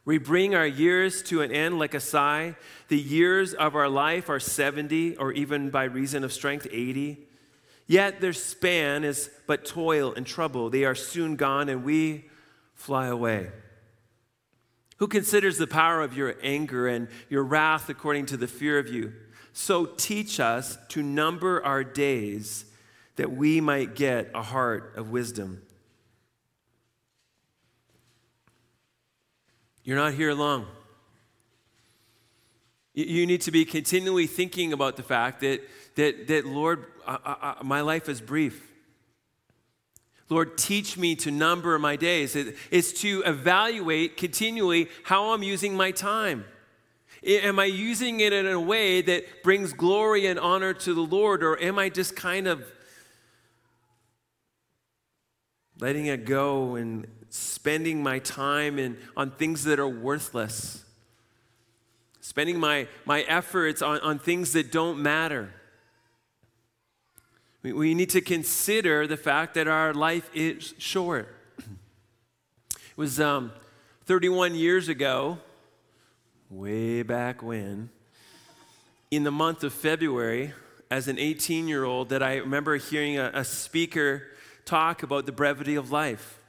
[0.06, 2.56] We bring our years to an end like a sigh.
[2.88, 7.28] The years of our life are 70, or even by reason of strength, 80.
[7.92, 10.70] Yet their span is but toil and trouble.
[10.70, 12.30] They are soon gone, and we
[12.74, 13.52] fly away.
[15.00, 18.88] Who considers the power of your anger and your wrath according to the fear of
[18.88, 19.12] you?
[19.52, 22.64] So teach us to number our days
[23.18, 25.62] that we might get a heart of wisdom.
[29.84, 30.66] You're not here long.
[32.94, 35.62] You need to be continually thinking about the fact that,
[35.96, 38.72] that, that Lord, I, I, my life is brief.
[40.30, 42.38] Lord, teach me to number my days.
[42.38, 46.46] It, it's to evaluate continually how I'm using my time.
[47.24, 51.44] Am I using it in a way that brings glory and honor to the Lord,
[51.44, 52.66] or am I just kind of
[55.80, 60.86] letting it go and spending my time in, on things that are worthless?
[62.22, 65.54] Spending my, my efforts on, on things that don't matter?
[67.64, 71.36] We, need to consider the fact that our life is short.
[71.60, 73.52] It was um,
[74.06, 75.38] 31 years ago,
[76.50, 77.92] way back when,
[79.12, 80.54] in the month of February,
[80.90, 84.24] as an 18 year old, that I remember hearing a, a speaker
[84.66, 86.40] talk about the brevity of life.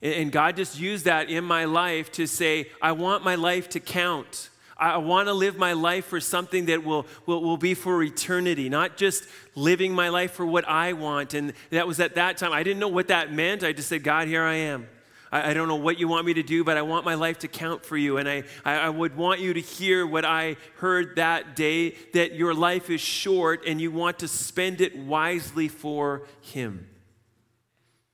[0.00, 3.80] And God just used that in my life to say, I want my life to
[3.80, 4.50] count.
[4.78, 8.68] I want to live my life for something that will, will, will be for eternity,
[8.68, 9.24] not just
[9.56, 11.34] living my life for what I want.
[11.34, 12.52] And that was at that time.
[12.52, 13.64] I didn't know what that meant.
[13.64, 14.86] I just said, God, here I am.
[15.32, 17.40] I, I, don't know what you want me to do, but I want my life
[17.40, 18.18] to count for you.
[18.18, 22.54] And I, I would want you to hear what I heard that day that your
[22.54, 26.86] life is short and you want to spend it wisely for Him.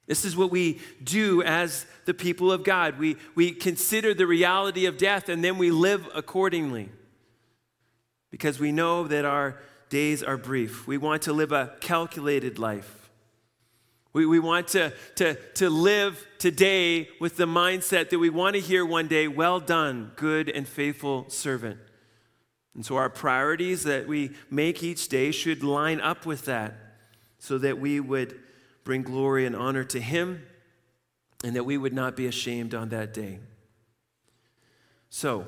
[0.06, 2.98] This is what we do as the people of God.
[2.98, 6.90] We, we consider the reality of death and then we live accordingly
[8.30, 10.86] because we know that our days are brief.
[10.86, 13.08] We want to live a calculated life.
[14.12, 18.60] We, we want to, to, to live today with the mindset that we want to
[18.60, 21.78] hear one day, well done, good and faithful servant.
[22.74, 26.74] And so our priorities that we make each day should line up with that
[27.38, 28.38] so that we would
[28.84, 30.46] bring glory and honor to Him
[31.42, 33.38] and that we would not be ashamed on that day.
[35.10, 35.46] So,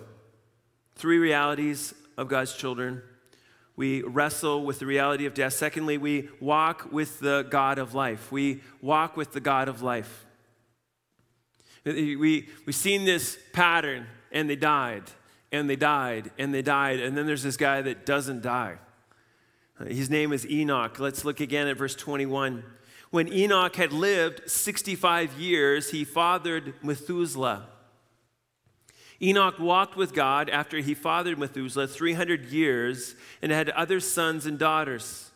[0.94, 3.03] three realities of God's children
[3.77, 5.53] we wrestle with the reality of death.
[5.53, 8.33] Secondly, we walk with the God of life.
[8.33, 10.25] We walk with the God of life.
[11.85, 15.05] We, we've seen this pattern, and they died,
[15.53, 17.01] and they died, and they died.
[17.01, 18.79] And then there's this guy that doesn't die.
[19.87, 20.99] His name is Enoch.
[20.99, 22.64] Let's look again at verse 21.
[23.16, 27.66] When Enoch had lived 65 years, he fathered Methuselah.
[29.22, 34.59] Enoch walked with God after he fathered Methuselah 300 years and had other sons and
[34.59, 35.31] daughters.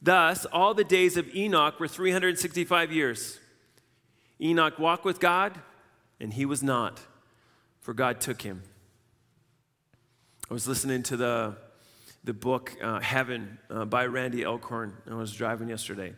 [0.00, 3.40] Thus, all the days of Enoch were 365 years.
[4.40, 5.58] Enoch walked with God,
[6.20, 7.00] and he was not,
[7.80, 8.62] for God took him.
[10.48, 11.56] I was listening to the,
[12.22, 14.96] the book uh, Heaven uh, by Randy Alcorn.
[15.10, 16.14] I was driving yesterday.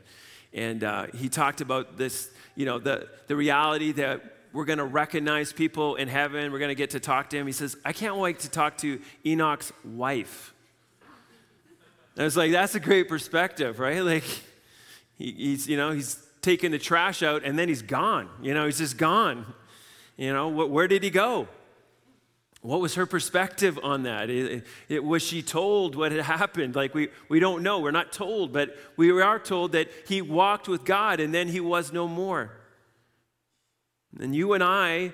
[0.58, 4.84] And uh, he talked about this, you know, the, the reality that we're going to
[4.84, 6.50] recognize people in heaven.
[6.50, 7.46] We're going to get to talk to him.
[7.46, 10.52] He says, I can't wait to talk to Enoch's wife.
[12.16, 14.02] And I was like, that's a great perspective, right?
[14.08, 14.24] Like,
[15.16, 18.28] he, he's, you know, he's taking the trash out and then he's gone.
[18.42, 19.46] You know, he's just gone.
[20.16, 21.46] You know, wh- where did he go?
[22.60, 24.30] What was her perspective on that?
[24.30, 26.74] It, it, was she told what had happened?
[26.74, 27.78] Like, we, we don't know.
[27.78, 31.60] We're not told, but we are told that he walked with God and then he
[31.60, 32.50] was no more.
[34.18, 35.12] And you and I,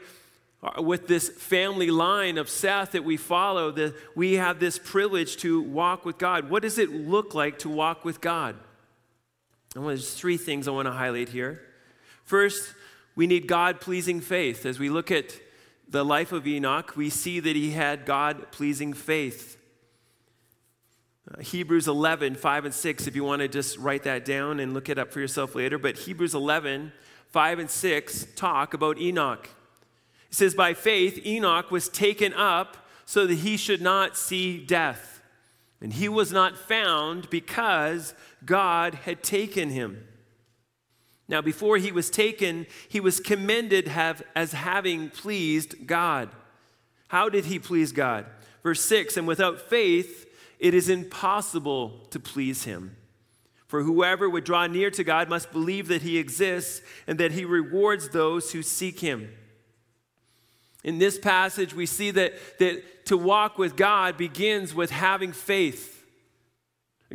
[0.78, 5.60] with this family line of Seth that we follow, that we have this privilege to
[5.60, 6.48] walk with God.
[6.48, 8.56] What does it look like to walk with God?
[9.76, 11.60] And there's three things I want to highlight here.
[12.24, 12.72] First,
[13.14, 14.64] we need God pleasing faith.
[14.64, 15.38] As we look at
[15.94, 19.56] the life of Enoch, we see that he had God pleasing faith.
[21.30, 24.74] Uh, Hebrews 11, 5 and 6, if you want to just write that down and
[24.74, 25.78] look it up for yourself later.
[25.78, 26.92] But Hebrews 11,
[27.28, 29.48] 5 and 6 talk about Enoch.
[30.28, 35.22] It says, By faith, Enoch was taken up so that he should not see death.
[35.80, 40.08] And he was not found because God had taken him.
[41.28, 46.30] Now, before he was taken, he was commended have, as having pleased God.
[47.08, 48.26] How did he please God?
[48.62, 50.26] Verse 6 And without faith,
[50.58, 52.96] it is impossible to please him.
[53.66, 57.44] For whoever would draw near to God must believe that he exists and that he
[57.44, 59.30] rewards those who seek him.
[60.84, 65.93] In this passage, we see that, that to walk with God begins with having faith.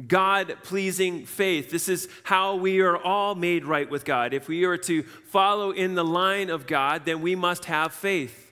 [0.08, 1.72] God pleasing faith.
[1.72, 4.34] This is how we are all made right with God.
[4.34, 8.52] If we are to follow in the line of God, then we must have faith.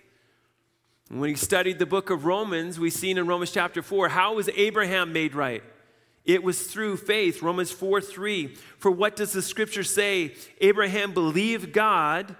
[1.09, 4.49] when we studied the book of Romans, we seen in Romans chapter 4 how was
[4.55, 5.63] Abraham made right?
[6.25, 7.41] It was through faith.
[7.41, 8.47] Romans 4 3.
[8.77, 10.35] For what does the scripture say?
[10.59, 12.35] Abraham believed God,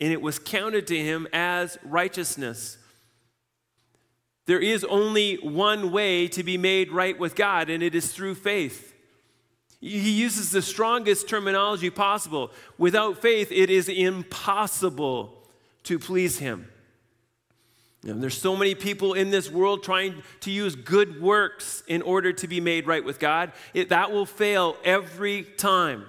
[0.00, 2.76] and it was counted to him as righteousness.
[4.46, 8.34] There is only one way to be made right with God, and it is through
[8.34, 8.92] faith.
[9.80, 12.52] He uses the strongest terminology possible.
[12.78, 15.34] Without faith, it is impossible
[15.84, 16.68] to please him.
[18.04, 22.32] And there's so many people in this world trying to use good works in order
[22.32, 23.52] to be made right with God.
[23.74, 26.06] It, that will fail every time.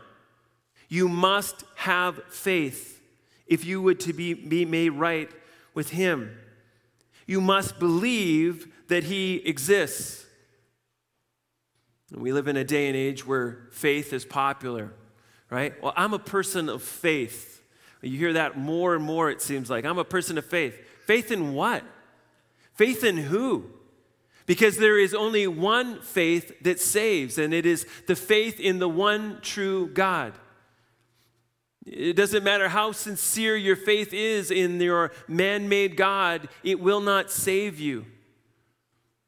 [0.87, 3.01] You must have faith
[3.47, 5.29] if you would to be, be made right
[5.73, 6.37] with Him.
[7.25, 10.25] You must believe that He exists.
[12.11, 14.93] We live in a day and age where faith is popular,
[15.49, 15.81] right?
[15.81, 17.63] Well, I'm a person of faith.
[18.01, 19.85] You hear that more and more, it seems like.
[19.85, 20.77] I'm a person of faith.
[21.05, 21.83] Faith in what?
[22.73, 23.65] Faith in who?
[24.45, 28.89] Because there is only one faith that saves, and it is the faith in the
[28.89, 30.33] one true God.
[31.85, 37.01] It doesn't matter how sincere your faith is in your man made God, it will
[37.01, 38.05] not save you.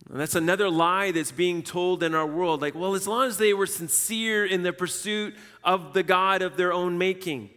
[0.10, 2.62] And that's another lie that's being told in our world.
[2.62, 6.58] Like, well, as long as they were sincere in the pursuit of the God of
[6.58, 7.50] their own making.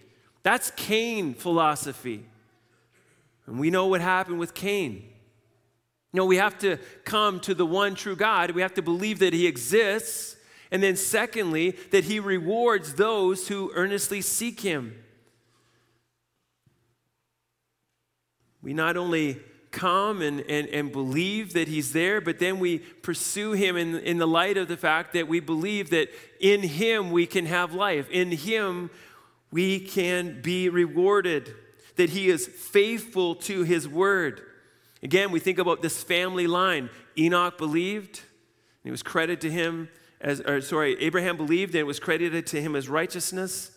[0.43, 2.25] That's Cain philosophy.
[3.47, 5.05] And we know what happened with Cain.
[6.13, 8.53] No, we have to come to the one true God.
[8.53, 10.37] We have to believe that He exists.
[10.71, 14.95] And then, secondly, that He rewards those who earnestly seek Him.
[18.63, 19.41] We not only
[19.71, 24.19] come and, and, and believe that He's there, but then we pursue Him in, in
[24.19, 26.09] the light of the fact that we believe that
[26.41, 28.91] in Him we can have life, in Him
[29.51, 31.55] we can be rewarded,
[31.97, 34.43] that He is faithful to His word.
[35.03, 36.91] Again, we think about this family line.
[37.17, 38.21] Enoch believed,
[38.83, 39.89] and it was credited to him
[40.21, 43.71] as, or sorry, Abraham believed, and it was credited to him as righteousness.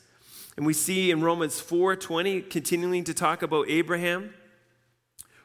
[0.57, 4.33] And we see in Romans 4:20 continuing to talk about Abraham.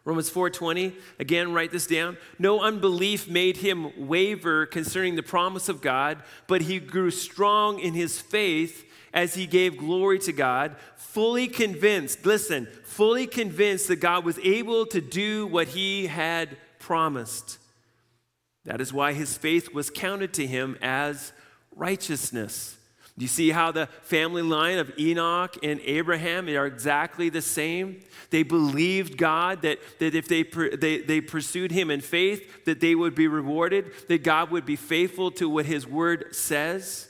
[0.05, 2.17] Romans 4:20, again write this down.
[2.39, 7.95] No unbelief made him waver concerning the promise of God, but he grew strong in
[7.95, 14.25] his faith as he gave glory to God, fully convinced, listen, fully convinced that God
[14.25, 17.59] was able to do what he had promised.
[18.67, 21.33] That is why his faith was counted to him as
[21.75, 22.77] righteousness.
[23.17, 28.03] Do you see how the family line of Enoch and Abraham are exactly the same?
[28.29, 32.95] They believed God that, that if they, they, they pursued him in faith, that they
[32.95, 37.09] would be rewarded, that God would be faithful to what his word says.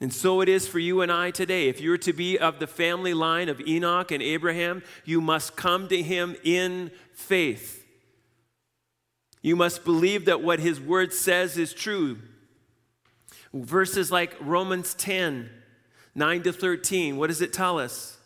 [0.00, 1.68] And so it is for you and I today.
[1.68, 5.88] If you're to be of the family line of Enoch and Abraham, you must come
[5.88, 7.81] to him in faith.
[9.42, 12.18] You must believe that what his word says is true.
[13.52, 15.50] Verses like Romans 10,
[16.14, 18.16] 9 to 13, what does it tell us?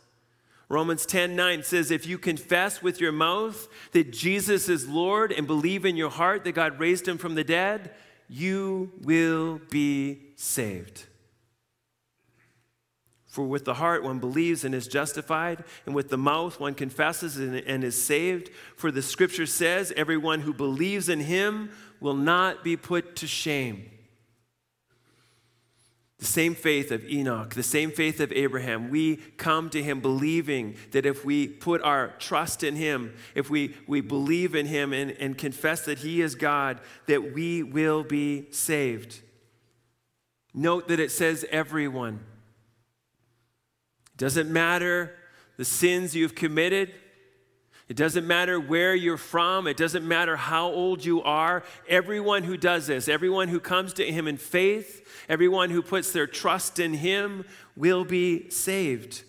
[0.68, 5.46] Romans 10 9 says, If you confess with your mouth that Jesus is Lord and
[5.46, 7.92] believe in your heart that God raised him from the dead,
[8.28, 11.04] you will be saved.
[13.36, 17.36] For with the heart one believes and is justified, and with the mouth one confesses
[17.36, 18.48] and, and, is saved.
[18.76, 21.68] For the scripture says, Everyone who believes in him
[22.00, 23.90] will not be put to shame.
[26.18, 30.74] The same faith of Enoch, the same faith of Abraham, we come to him believing
[30.92, 35.10] that if we put our trust in him, if we, we believe in him and,
[35.10, 39.20] and confess that he is God, that we will be saved.
[40.54, 42.20] Note that it says everyone.
[44.16, 45.14] It doesn't matter
[45.58, 46.90] the sins you've committed.
[47.86, 49.66] It doesn't matter where you're from.
[49.66, 51.62] It doesn't matter how old you are.
[51.86, 56.26] Everyone who does this, everyone who comes to Him in faith, everyone who puts their
[56.26, 57.44] trust in Him
[57.76, 59.22] will be saved.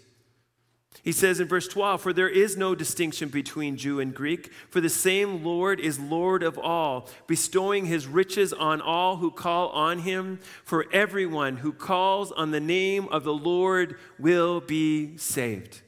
[1.07, 4.81] He says in verse 12, For there is no distinction between Jew and Greek, for
[4.81, 9.99] the same Lord is Lord of all, bestowing his riches on all who call on
[9.99, 10.41] him.
[10.65, 15.79] For everyone who calls on the name of the Lord will be saved.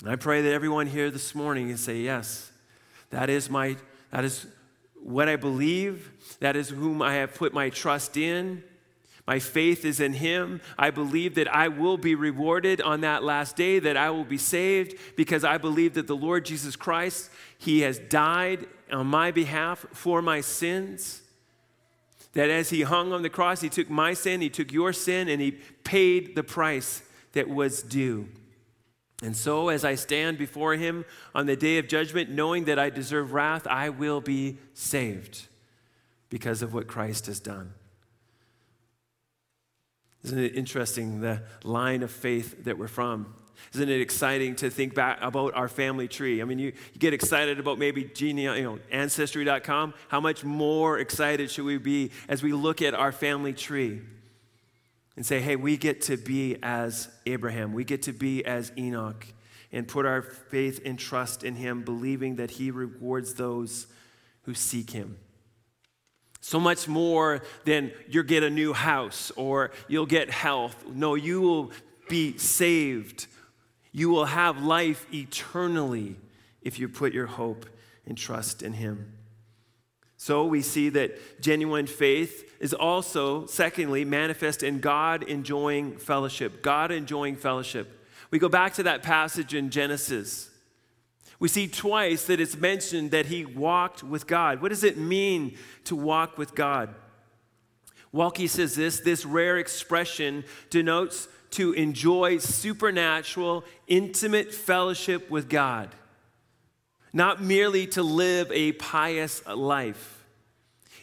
[0.00, 2.50] And I pray that everyone here this morning can say, Yes,
[3.10, 3.76] that is my
[4.10, 4.44] that is
[4.96, 6.10] what I believe,
[6.40, 8.64] that is whom I have put my trust in.
[9.26, 10.60] My faith is in Him.
[10.78, 14.38] I believe that I will be rewarded on that last day, that I will be
[14.38, 19.84] saved because I believe that the Lord Jesus Christ, He has died on my behalf
[19.92, 21.22] for my sins.
[22.34, 25.28] That as He hung on the cross, He took my sin, He took your sin,
[25.28, 25.52] and He
[25.82, 27.02] paid the price
[27.32, 28.28] that was due.
[29.22, 31.04] And so, as I stand before Him
[31.34, 35.48] on the day of judgment, knowing that I deserve wrath, I will be saved
[36.28, 37.72] because of what Christ has done.
[40.26, 43.32] Isn't it interesting, the line of faith that we're from?
[43.74, 46.42] Isn't it exciting to think back about our family tree?
[46.42, 49.94] I mean, you, you get excited about maybe gene, you know, ancestry.com.
[50.08, 54.02] How much more excited should we be as we look at our family tree
[55.14, 59.26] and say, hey, we get to be as Abraham, we get to be as Enoch,
[59.70, 63.86] and put our faith and trust in him, believing that he rewards those
[64.42, 65.18] who seek him.
[66.46, 70.76] So much more than you'll get a new house or you'll get health.
[70.86, 71.72] No, you will
[72.08, 73.26] be saved.
[73.90, 76.14] You will have life eternally
[76.62, 77.66] if you put your hope
[78.06, 79.12] and trust in Him.
[80.18, 86.62] So we see that genuine faith is also, secondly, manifest in God enjoying fellowship.
[86.62, 88.06] God enjoying fellowship.
[88.30, 90.50] We go back to that passage in Genesis
[91.38, 94.62] we see twice that it's mentioned that he walked with God.
[94.62, 96.94] What does it mean to walk with God?
[98.14, 105.94] Waltke says this this rare expression denotes to enjoy supernatural, intimate fellowship with God,
[107.12, 110.24] not merely to live a pious life.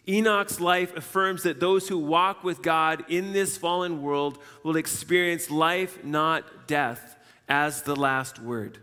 [0.07, 5.49] Enoch's life affirms that those who walk with God in this fallen world will experience
[5.49, 7.15] life, not death,
[7.47, 8.79] as the last word.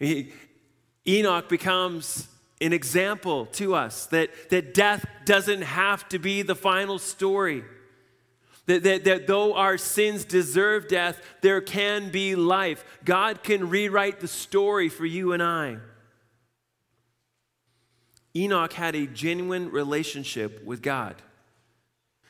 [0.00, 0.32] He,
[1.06, 2.26] Enoch becomes
[2.60, 7.64] an example to us that, that death doesn't have to be the final story.
[8.66, 12.84] That, that, that though our sins deserve death, there can be life.
[13.04, 15.78] God can rewrite the story for you and I.
[18.36, 21.16] Enoch had a genuine relationship with God.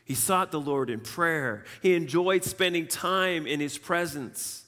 [0.04, 1.64] He sought the Lord in prayer.
[1.82, 4.64] He enjoyed spending time in His presence.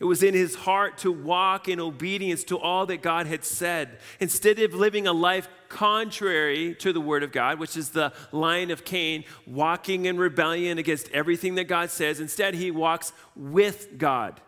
[0.00, 3.98] It was in his heart to walk in obedience to all that God had said.
[4.18, 8.70] Instead of living a life contrary to the word of God, which is the line
[8.70, 14.40] of Cain, walking in rebellion against everything that God says, instead he walks with God.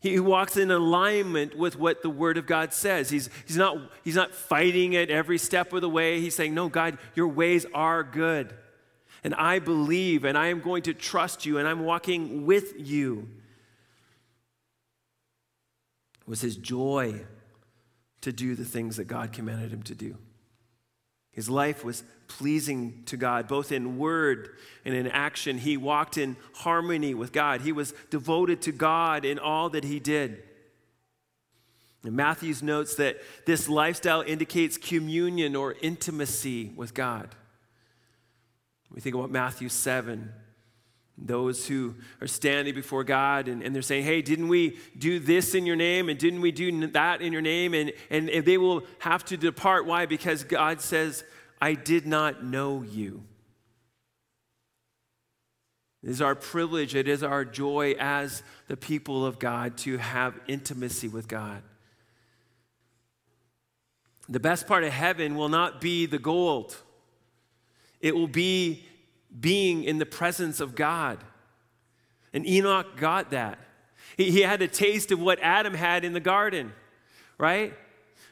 [0.00, 3.10] He walks in alignment with what the Word of God says.
[3.10, 6.20] He's, he's, not, he's not fighting it every step of the way.
[6.20, 8.54] He's saying, No, God, your ways are good.
[9.24, 13.28] And I believe, and I am going to trust you, and I'm walking with you
[16.28, 17.22] was his joy
[18.20, 20.16] to do the things that God commanded him to do.
[21.32, 24.50] His life was pleasing to God, both in word
[24.84, 25.56] and in action.
[25.56, 27.62] He walked in harmony with God.
[27.62, 30.42] He was devoted to God in all that he did.
[32.04, 37.34] And Mathews notes that this lifestyle indicates communion or intimacy with God.
[38.90, 40.32] We think about Matthew 7,
[41.20, 45.54] those who are standing before God and, and, they're saying, Hey, didn't we do this
[45.54, 46.08] in your name?
[46.08, 47.74] And didn't we do that in your name?
[47.74, 49.86] And, and, and they will have to depart.
[49.86, 50.06] Why?
[50.06, 51.24] Because God says,
[51.60, 53.24] I did not know you.
[56.02, 60.38] It is our privilege, it is our joy as the people of God to have
[60.46, 61.62] intimacy with God.
[64.28, 66.76] The best part of heaven will not be the gold,
[68.00, 68.84] it will be
[69.38, 71.18] being in the presence of God.
[72.32, 73.58] And Enoch got that.
[74.16, 76.72] He, he had a taste of what Adam had in the garden,
[77.38, 77.74] right?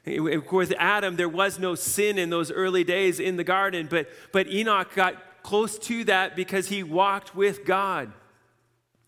[0.07, 4.09] Of course, Adam, there was no sin in those early days in the garden, but,
[4.33, 8.13] but Enoch got close to that because he walked with God.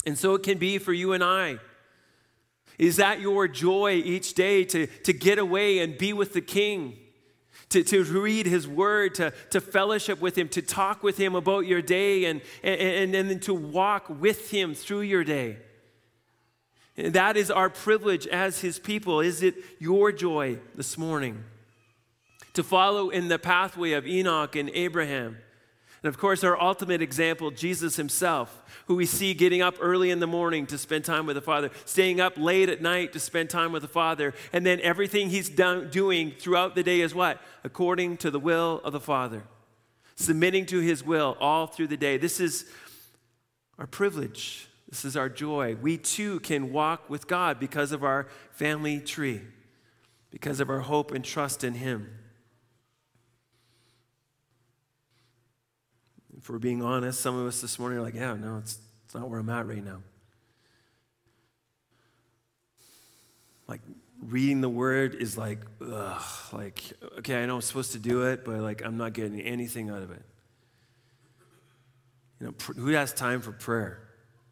[0.07, 1.59] And so it can be for you and I.
[2.79, 6.97] Is that your joy each day to, to get away and be with the King?
[7.71, 11.67] To, to read his word, to, to fellowship with him, to talk with him about
[11.67, 15.59] your day, and, and, and, then to walk with him through your day.
[16.97, 19.21] That is our privilege as his people.
[19.21, 21.45] Is it your joy this morning?
[22.55, 25.37] To follow in the pathway of Enoch and Abraham.
[26.03, 30.21] And of course, our ultimate example, Jesus himself, who we see getting up early in
[30.21, 33.51] the morning to spend time with the Father, staying up late at night to spend
[33.51, 37.41] time with the Father, and then everything he's done, doing throughout the day is what?
[37.65, 39.43] According to the will of the Father.
[40.15, 42.17] Submitting to his will all through the day.
[42.17, 42.65] This is
[43.79, 44.69] our privilege.
[44.89, 45.77] This is our joy.
[45.81, 49.43] We too can walk with God because of our family tree,
[50.31, 52.18] because of our hope and trust in him.
[56.39, 59.15] If we're being honest, some of us this morning are like, yeah, no, it's, it's
[59.15, 60.03] not where I'm at right now.
[63.67, 63.81] Like,
[64.23, 66.23] reading the word is like, ugh,
[66.53, 66.81] like,
[67.19, 70.03] okay, I know I'm supposed to do it, but like, I'm not getting anything out
[70.03, 70.23] of it.
[72.41, 74.01] You know, pr- who has time for prayer?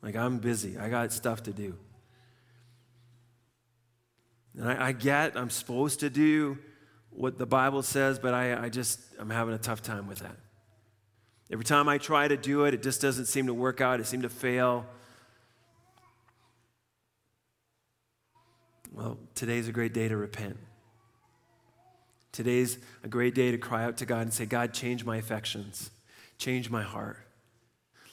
[0.03, 1.76] Like, I'm busy, I got stuff to do.
[4.59, 6.59] And I, I get I'm supposed to do
[7.11, 10.37] what the Bible says, but I, I just, I'm having a tough time with that.
[11.51, 14.01] Every time I try to do it, it just doesn't seem to work out.
[14.01, 14.84] It seems to fail.
[18.92, 20.57] Well, today's a great day to repent.
[22.32, 25.90] Today's a great day to cry out to God and say, God, change my affections,
[26.38, 27.18] change my heart.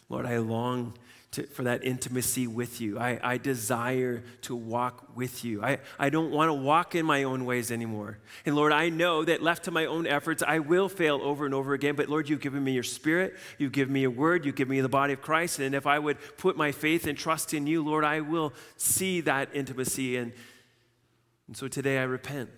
[0.09, 0.93] Lord, I long
[1.34, 2.99] to, for that intimacy with you.
[2.99, 5.63] I, I desire to walk with you.
[5.63, 8.19] I, I don't want to walk in my own ways anymore.
[8.45, 11.53] And Lord, I know that left to my own efforts, I will fail over and
[11.53, 11.95] over again.
[11.95, 14.81] But Lord, you've given me your spirit, you've given me a word, you've given me
[14.81, 15.59] the body of Christ.
[15.59, 19.21] And if I would put my faith and trust in you, Lord, I will see
[19.21, 20.17] that intimacy.
[20.17, 20.31] And,
[21.47, 22.49] and so today I repent.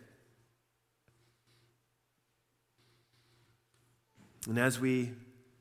[4.47, 5.13] And as we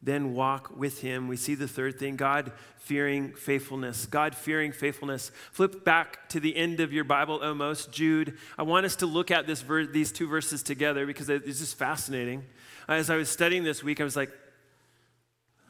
[0.05, 1.29] then walk with him.
[1.29, 4.05] We see the third thing God fearing faithfulness.
[4.05, 5.33] God fearing faithfulness.
[5.51, 8.37] Flip back to the end of your Bible almost, Jude.
[8.59, 11.79] I want us to look at this ver- these two verses together because it's just
[11.79, 12.45] fascinating.
[12.89, 14.31] Uh, as I was studying this week, I was like,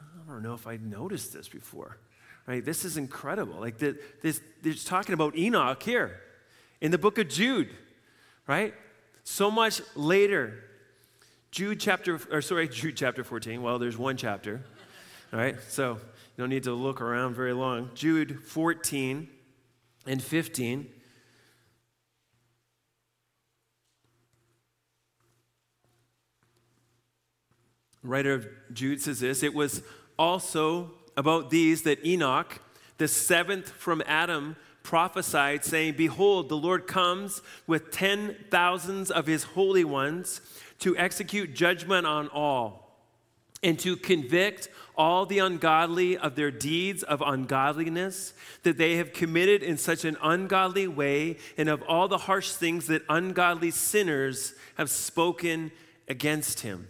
[0.01, 1.99] I don't know if I noticed this before.
[2.47, 2.65] Right?
[2.65, 3.61] This is incredible.
[3.61, 6.21] Like the, this, they're talking about Enoch here
[6.81, 7.71] in the book of Jude,
[8.47, 8.75] right?
[9.23, 10.65] So much later,
[11.55, 13.63] Jude chapter, or sorry, Jude chapter 14.
[13.63, 14.61] Well, there's one chapter.
[15.33, 15.99] All right, so you
[16.37, 17.91] don't need to look around very long.
[17.95, 19.29] Jude 14
[20.05, 20.89] and 15.
[28.03, 29.85] Writer of Jude says this It was
[30.19, 32.61] also about these that Enoch,
[32.99, 39.45] the seventh from Adam, prophesied, saying, Behold, the Lord comes with ten thousands of his
[39.45, 40.41] holy ones
[40.81, 42.85] to execute judgment on all
[43.63, 49.63] and to convict all the ungodly of their deeds of ungodliness that they have committed
[49.63, 54.91] in such an ungodly way, and of all the harsh things that ungodly sinners have
[54.91, 55.73] spoken
[56.09, 56.87] against him.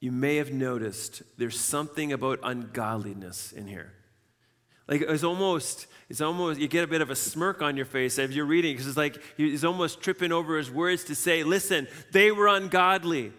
[0.00, 3.92] You may have noticed there's something about ungodliness in here.
[4.88, 8.18] Like it's almost, it's almost, you get a bit of a smirk on your face
[8.18, 11.88] as you're reading because it's like he's almost tripping over his words to say, listen,
[12.12, 13.32] they were ungodly.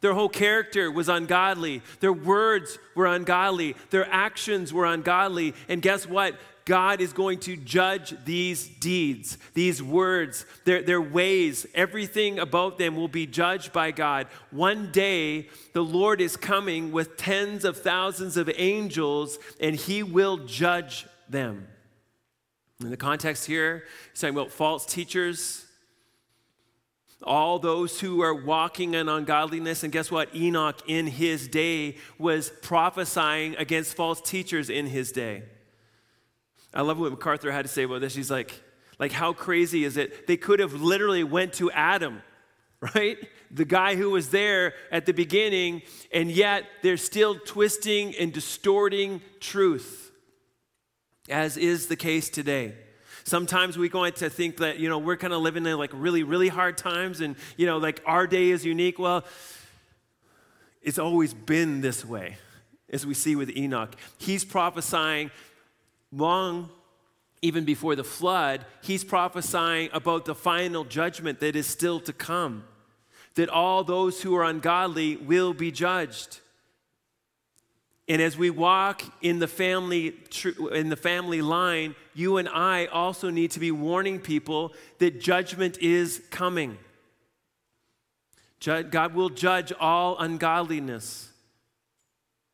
[0.00, 1.80] Their whole character was ungodly.
[2.00, 3.76] Their words were ungodly.
[3.90, 5.54] Their actions were ungodly.
[5.68, 6.38] And guess what?
[6.64, 12.96] God is going to judge these deeds, these words, their, their ways, everything about them
[12.96, 14.28] will be judged by God.
[14.50, 20.38] One day, the Lord is coming with tens of thousands of angels, and he will
[20.38, 21.66] judge them.
[22.80, 25.66] In the context here, he's talking about false teachers,
[27.22, 29.84] all those who are walking in ungodliness.
[29.84, 30.34] And guess what?
[30.34, 35.44] Enoch in his day was prophesying against false teachers in his day.
[36.74, 38.14] I love what MacArthur had to say about this.
[38.14, 38.62] He's like,
[38.98, 40.26] like how crazy is it?
[40.26, 42.22] They could have literally went to Adam,
[42.94, 43.18] right?
[43.50, 49.20] The guy who was there at the beginning, and yet they're still twisting and distorting
[49.40, 50.10] truth,
[51.28, 52.74] as is the case today.
[53.24, 56.24] Sometimes we go to think that, you know, we're kind of living in like really,
[56.24, 58.98] really hard times and, you know, like our day is unique.
[58.98, 59.24] Well,
[60.80, 62.36] it's always been this way,
[62.90, 63.94] as we see with Enoch.
[64.18, 65.30] He's prophesying
[66.12, 66.70] long
[67.42, 72.64] even before the flood, he's prophesying about the final judgment that is still to come,
[73.34, 76.38] that all those who are ungodly will be judged.
[78.08, 80.14] And as we walk in the family
[80.72, 85.78] in the family line, you and I also need to be warning people that judgment
[85.78, 86.78] is coming.
[88.60, 91.30] God will judge all ungodliness.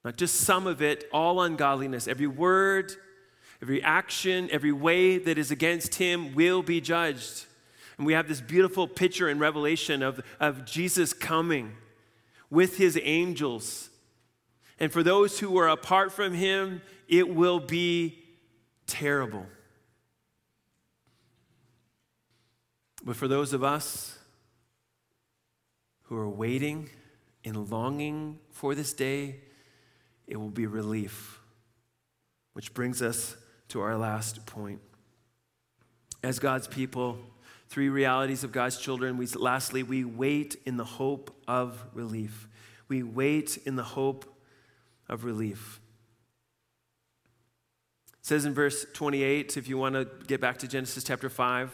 [0.04, 2.08] Not just some of it, all ungodliness.
[2.08, 2.94] Every word,
[3.62, 7.46] every action, every way that is against him will be judged.
[7.96, 11.76] And we have this beautiful picture in Revelation of, of Jesus coming
[12.50, 13.90] with his angels
[14.80, 18.18] and for those who are apart from him, it will be
[18.86, 19.46] terrible.
[23.04, 24.18] But for those of us
[26.04, 26.90] who are waiting
[27.44, 29.36] and longing for this day,
[30.26, 31.40] it will be relief.
[32.52, 33.36] Which brings us
[33.68, 34.80] to our last point.
[36.22, 37.18] As God's people,
[37.68, 39.16] three realities of God's children.
[39.16, 42.48] We, lastly, we wait in the hope of relief.
[42.88, 44.24] We wait in the hope
[45.08, 45.80] of relief.
[48.18, 51.70] It says in verse 28, if you want to get back to Genesis chapter 5,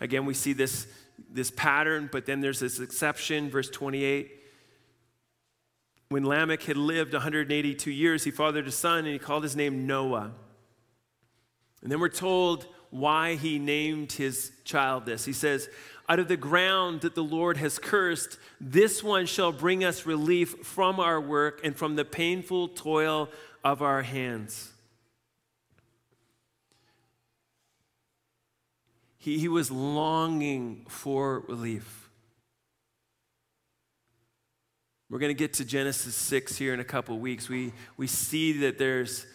[0.00, 0.86] again, we see this,
[1.30, 3.48] this pattern, but then there's this exception.
[3.48, 4.30] Verse 28
[6.08, 9.86] When Lamech had lived 182 years, he fathered a son, and he called his name
[9.86, 10.32] Noah.
[11.82, 15.24] And then we're told why he named his child this.
[15.24, 15.68] He says,
[16.08, 20.64] out of the ground that the Lord has cursed, this one shall bring us relief
[20.64, 23.28] from our work and from the painful toil
[23.62, 24.72] of our hands.
[29.18, 32.08] He, he was longing for relief.
[35.10, 37.48] We're going to get to Genesis 6 here in a couple weeks.
[37.48, 39.26] We, we see that there's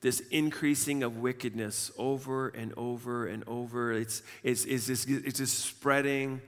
[0.00, 3.92] this increasing of wickedness over and over and over.
[3.92, 6.40] It's, it's, it's, just, it's just spreading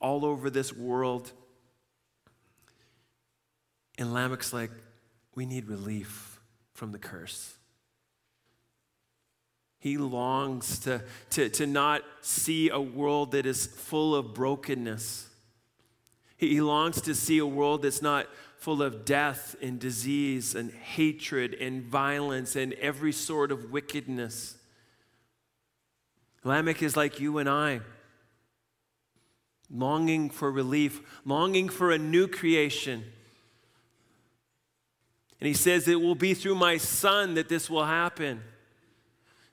[0.00, 1.32] all over this world.
[3.98, 4.70] And Lamech's like,
[5.34, 6.40] we need relief
[6.72, 7.54] from the curse.
[9.78, 15.28] He longs to, to, to not see a world that is full of brokenness.
[16.36, 18.26] He, he longs to see a world that's not
[18.60, 24.54] full of death and disease and hatred and violence and every sort of wickedness.
[26.44, 27.80] Lamech is like you and I,
[29.70, 33.02] longing for relief, longing for a new creation.
[35.40, 38.42] And he says, It will be through my son that this will happen.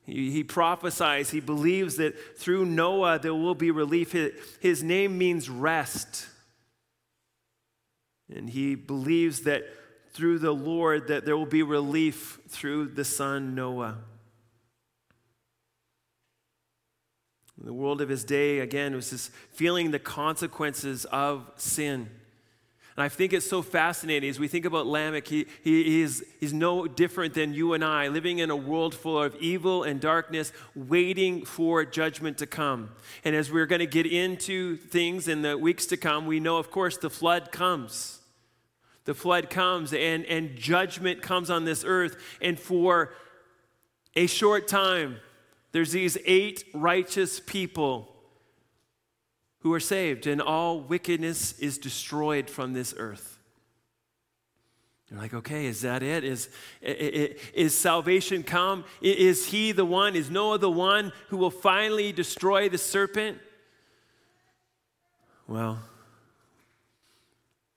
[0.05, 4.13] He, he prophesies, he believes that through Noah there will be relief.
[4.59, 6.27] His name means rest.
[8.33, 9.63] And he believes that
[10.11, 13.97] through the Lord that there will be relief through the son Noah.
[17.59, 22.09] In the world of his day, again, was just feeling the consequences of sin.
[22.95, 26.51] And I think it's so fascinating as we think about Lamech, he, he is, he's
[26.51, 30.51] no different than you and I, living in a world full of evil and darkness,
[30.73, 32.89] waiting for judgment to come.
[33.23, 36.57] And as we're going to get into things in the weeks to come, we know,
[36.57, 38.16] of course, the flood comes.
[39.07, 42.17] The flood comes and, and judgment comes on this earth.
[42.41, 43.13] And for
[44.17, 45.21] a short time,
[45.71, 48.13] there's these eight righteous people
[49.59, 53.39] who are saved, and all wickedness is destroyed from this earth.
[55.09, 56.25] You're like, okay, is that it?
[56.25, 56.49] Is,
[56.81, 58.83] is salvation come?
[59.01, 60.17] Is he the one?
[60.17, 63.37] Is Noah the one who will finally destroy the serpent?
[65.47, 65.79] Well,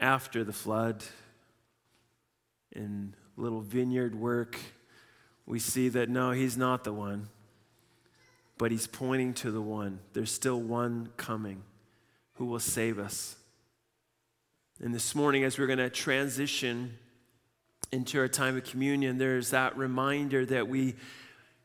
[0.01, 1.05] after the flood,
[2.73, 4.59] in little vineyard work,
[5.47, 7.29] we see that no, he's not the one,
[8.59, 10.01] but he's pointing to the one.
[10.13, 11.63] There's still one coming
[12.35, 13.37] who will save us.
[14.83, 16.97] And this morning, as we're going to transition
[17.93, 20.95] into our time of communion, there's that reminder that we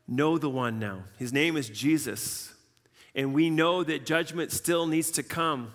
[0.08, 1.04] know the one now.
[1.18, 2.54] His name is Jesus.
[3.14, 5.72] And we know that judgment still needs to come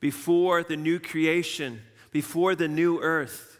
[0.00, 1.80] before the new creation,
[2.10, 3.59] before the new earth.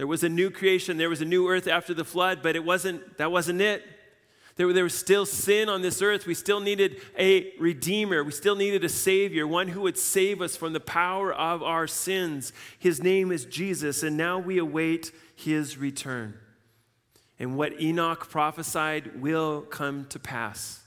[0.00, 2.64] There was a new creation, there was a new earth after the flood, but it
[2.64, 3.84] wasn't that wasn't it.
[4.56, 6.26] There, there was still sin on this earth.
[6.26, 8.24] We still needed a redeemer.
[8.24, 11.86] We still needed a savior, one who would save us from the power of our
[11.86, 12.54] sins.
[12.78, 16.32] His name is Jesus, and now we await his return.
[17.38, 20.80] And what Enoch prophesied will come to pass.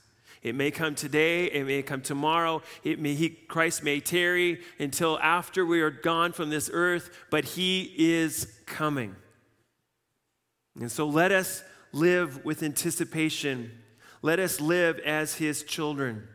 [0.44, 5.18] It may come today, it may come tomorrow, it may, he, Christ may tarry until
[5.20, 9.16] after we are gone from this earth, but he is coming.
[10.78, 13.70] And so let us live with anticipation.
[14.20, 16.28] Let us live as his children.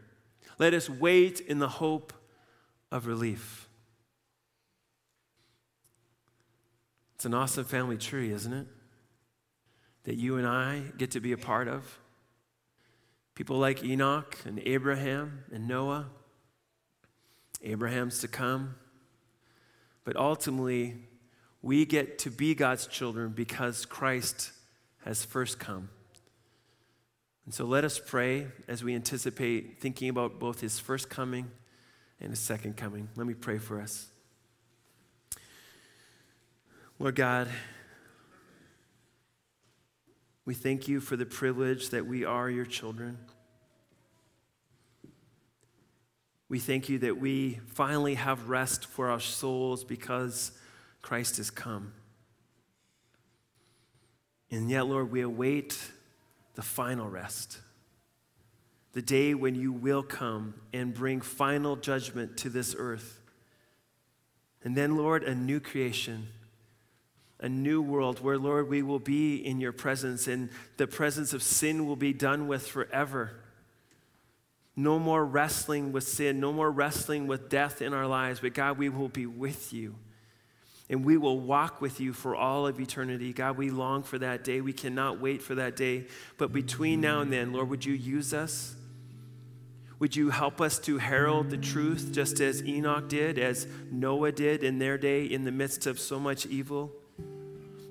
[0.58, 2.12] Let us wait in the hope
[2.92, 3.70] of relief.
[7.14, 8.66] It's an awesome family tree, isn't it?
[10.06, 12.00] That you and I get to be a part of.
[13.40, 16.08] People like Enoch and Abraham and Noah.
[17.64, 18.76] Abraham's to come.
[20.04, 21.08] But ultimately,
[21.62, 24.52] we get to be God's children because Christ
[25.06, 25.88] has first come.
[27.46, 31.50] And so let us pray as we anticipate thinking about both his first coming
[32.20, 33.08] and his second coming.
[33.16, 34.08] Let me pray for us.
[37.00, 37.48] Lord God,
[40.50, 43.20] we thank you for the privilege that we are your children.
[46.50, 50.52] We thank you that we finally have rest for our souls because
[51.04, 51.94] Christ has come.
[54.50, 55.80] And yet, Lord, we await
[56.56, 57.60] the final rest.
[58.94, 63.22] The day when you will come and bring final judgment to this earth.
[64.64, 66.30] And then, Lord, a new creation,
[67.40, 71.42] a new world where, Lord, we will be in your presence and the presence of
[71.42, 73.32] sin will be done with forever.
[74.76, 78.78] No more wrestling with sin, no more wrestling with death in our lives, but God,
[78.78, 79.96] we will be with you
[80.90, 83.32] and we will walk with you for all of eternity.
[83.32, 84.60] God, we long for that day.
[84.60, 86.08] We cannot wait for that day.
[86.38, 88.76] But between now and then, Lord, would you use us?
[90.00, 94.64] Would you help us to herald the truth just as Enoch did, as Noah did
[94.64, 96.92] in their day in the midst of so much evil?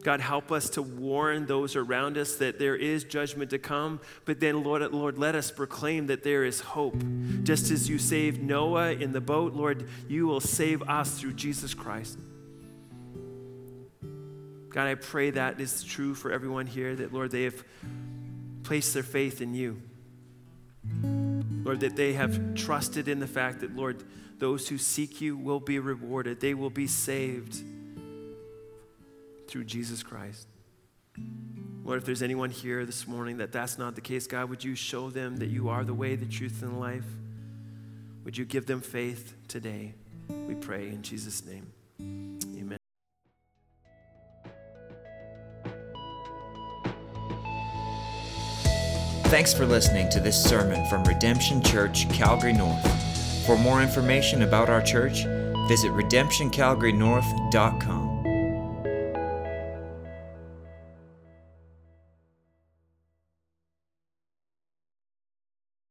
[0.09, 4.01] God, help us to warn those around us that there is judgment to come.
[4.25, 6.97] But then, Lord, Lord, let us proclaim that there is hope.
[7.43, 11.75] Just as you saved Noah in the boat, Lord, you will save us through Jesus
[11.75, 12.19] Christ.
[14.71, 17.63] God, I pray that is true for everyone here, that, Lord, they have
[18.63, 19.83] placed their faith in you.
[21.65, 24.03] Lord, that they have trusted in the fact that, Lord,
[24.39, 27.63] those who seek you will be rewarded, they will be saved
[29.49, 30.47] through Jesus Christ.
[31.85, 34.75] Lord, if there's anyone here this morning that that's not the case, God, would you
[34.75, 37.07] show them that you are the way, the truth, and the life?
[38.25, 39.95] Would you give them faith today?
[40.47, 41.73] We pray in Jesus' name.
[41.99, 42.77] Amen.
[49.29, 52.85] Thanks for listening to this sermon from Redemption Church, Calgary North.
[53.47, 55.25] For more information about our church,
[55.69, 57.98] visit redemptioncalgarynorth.com.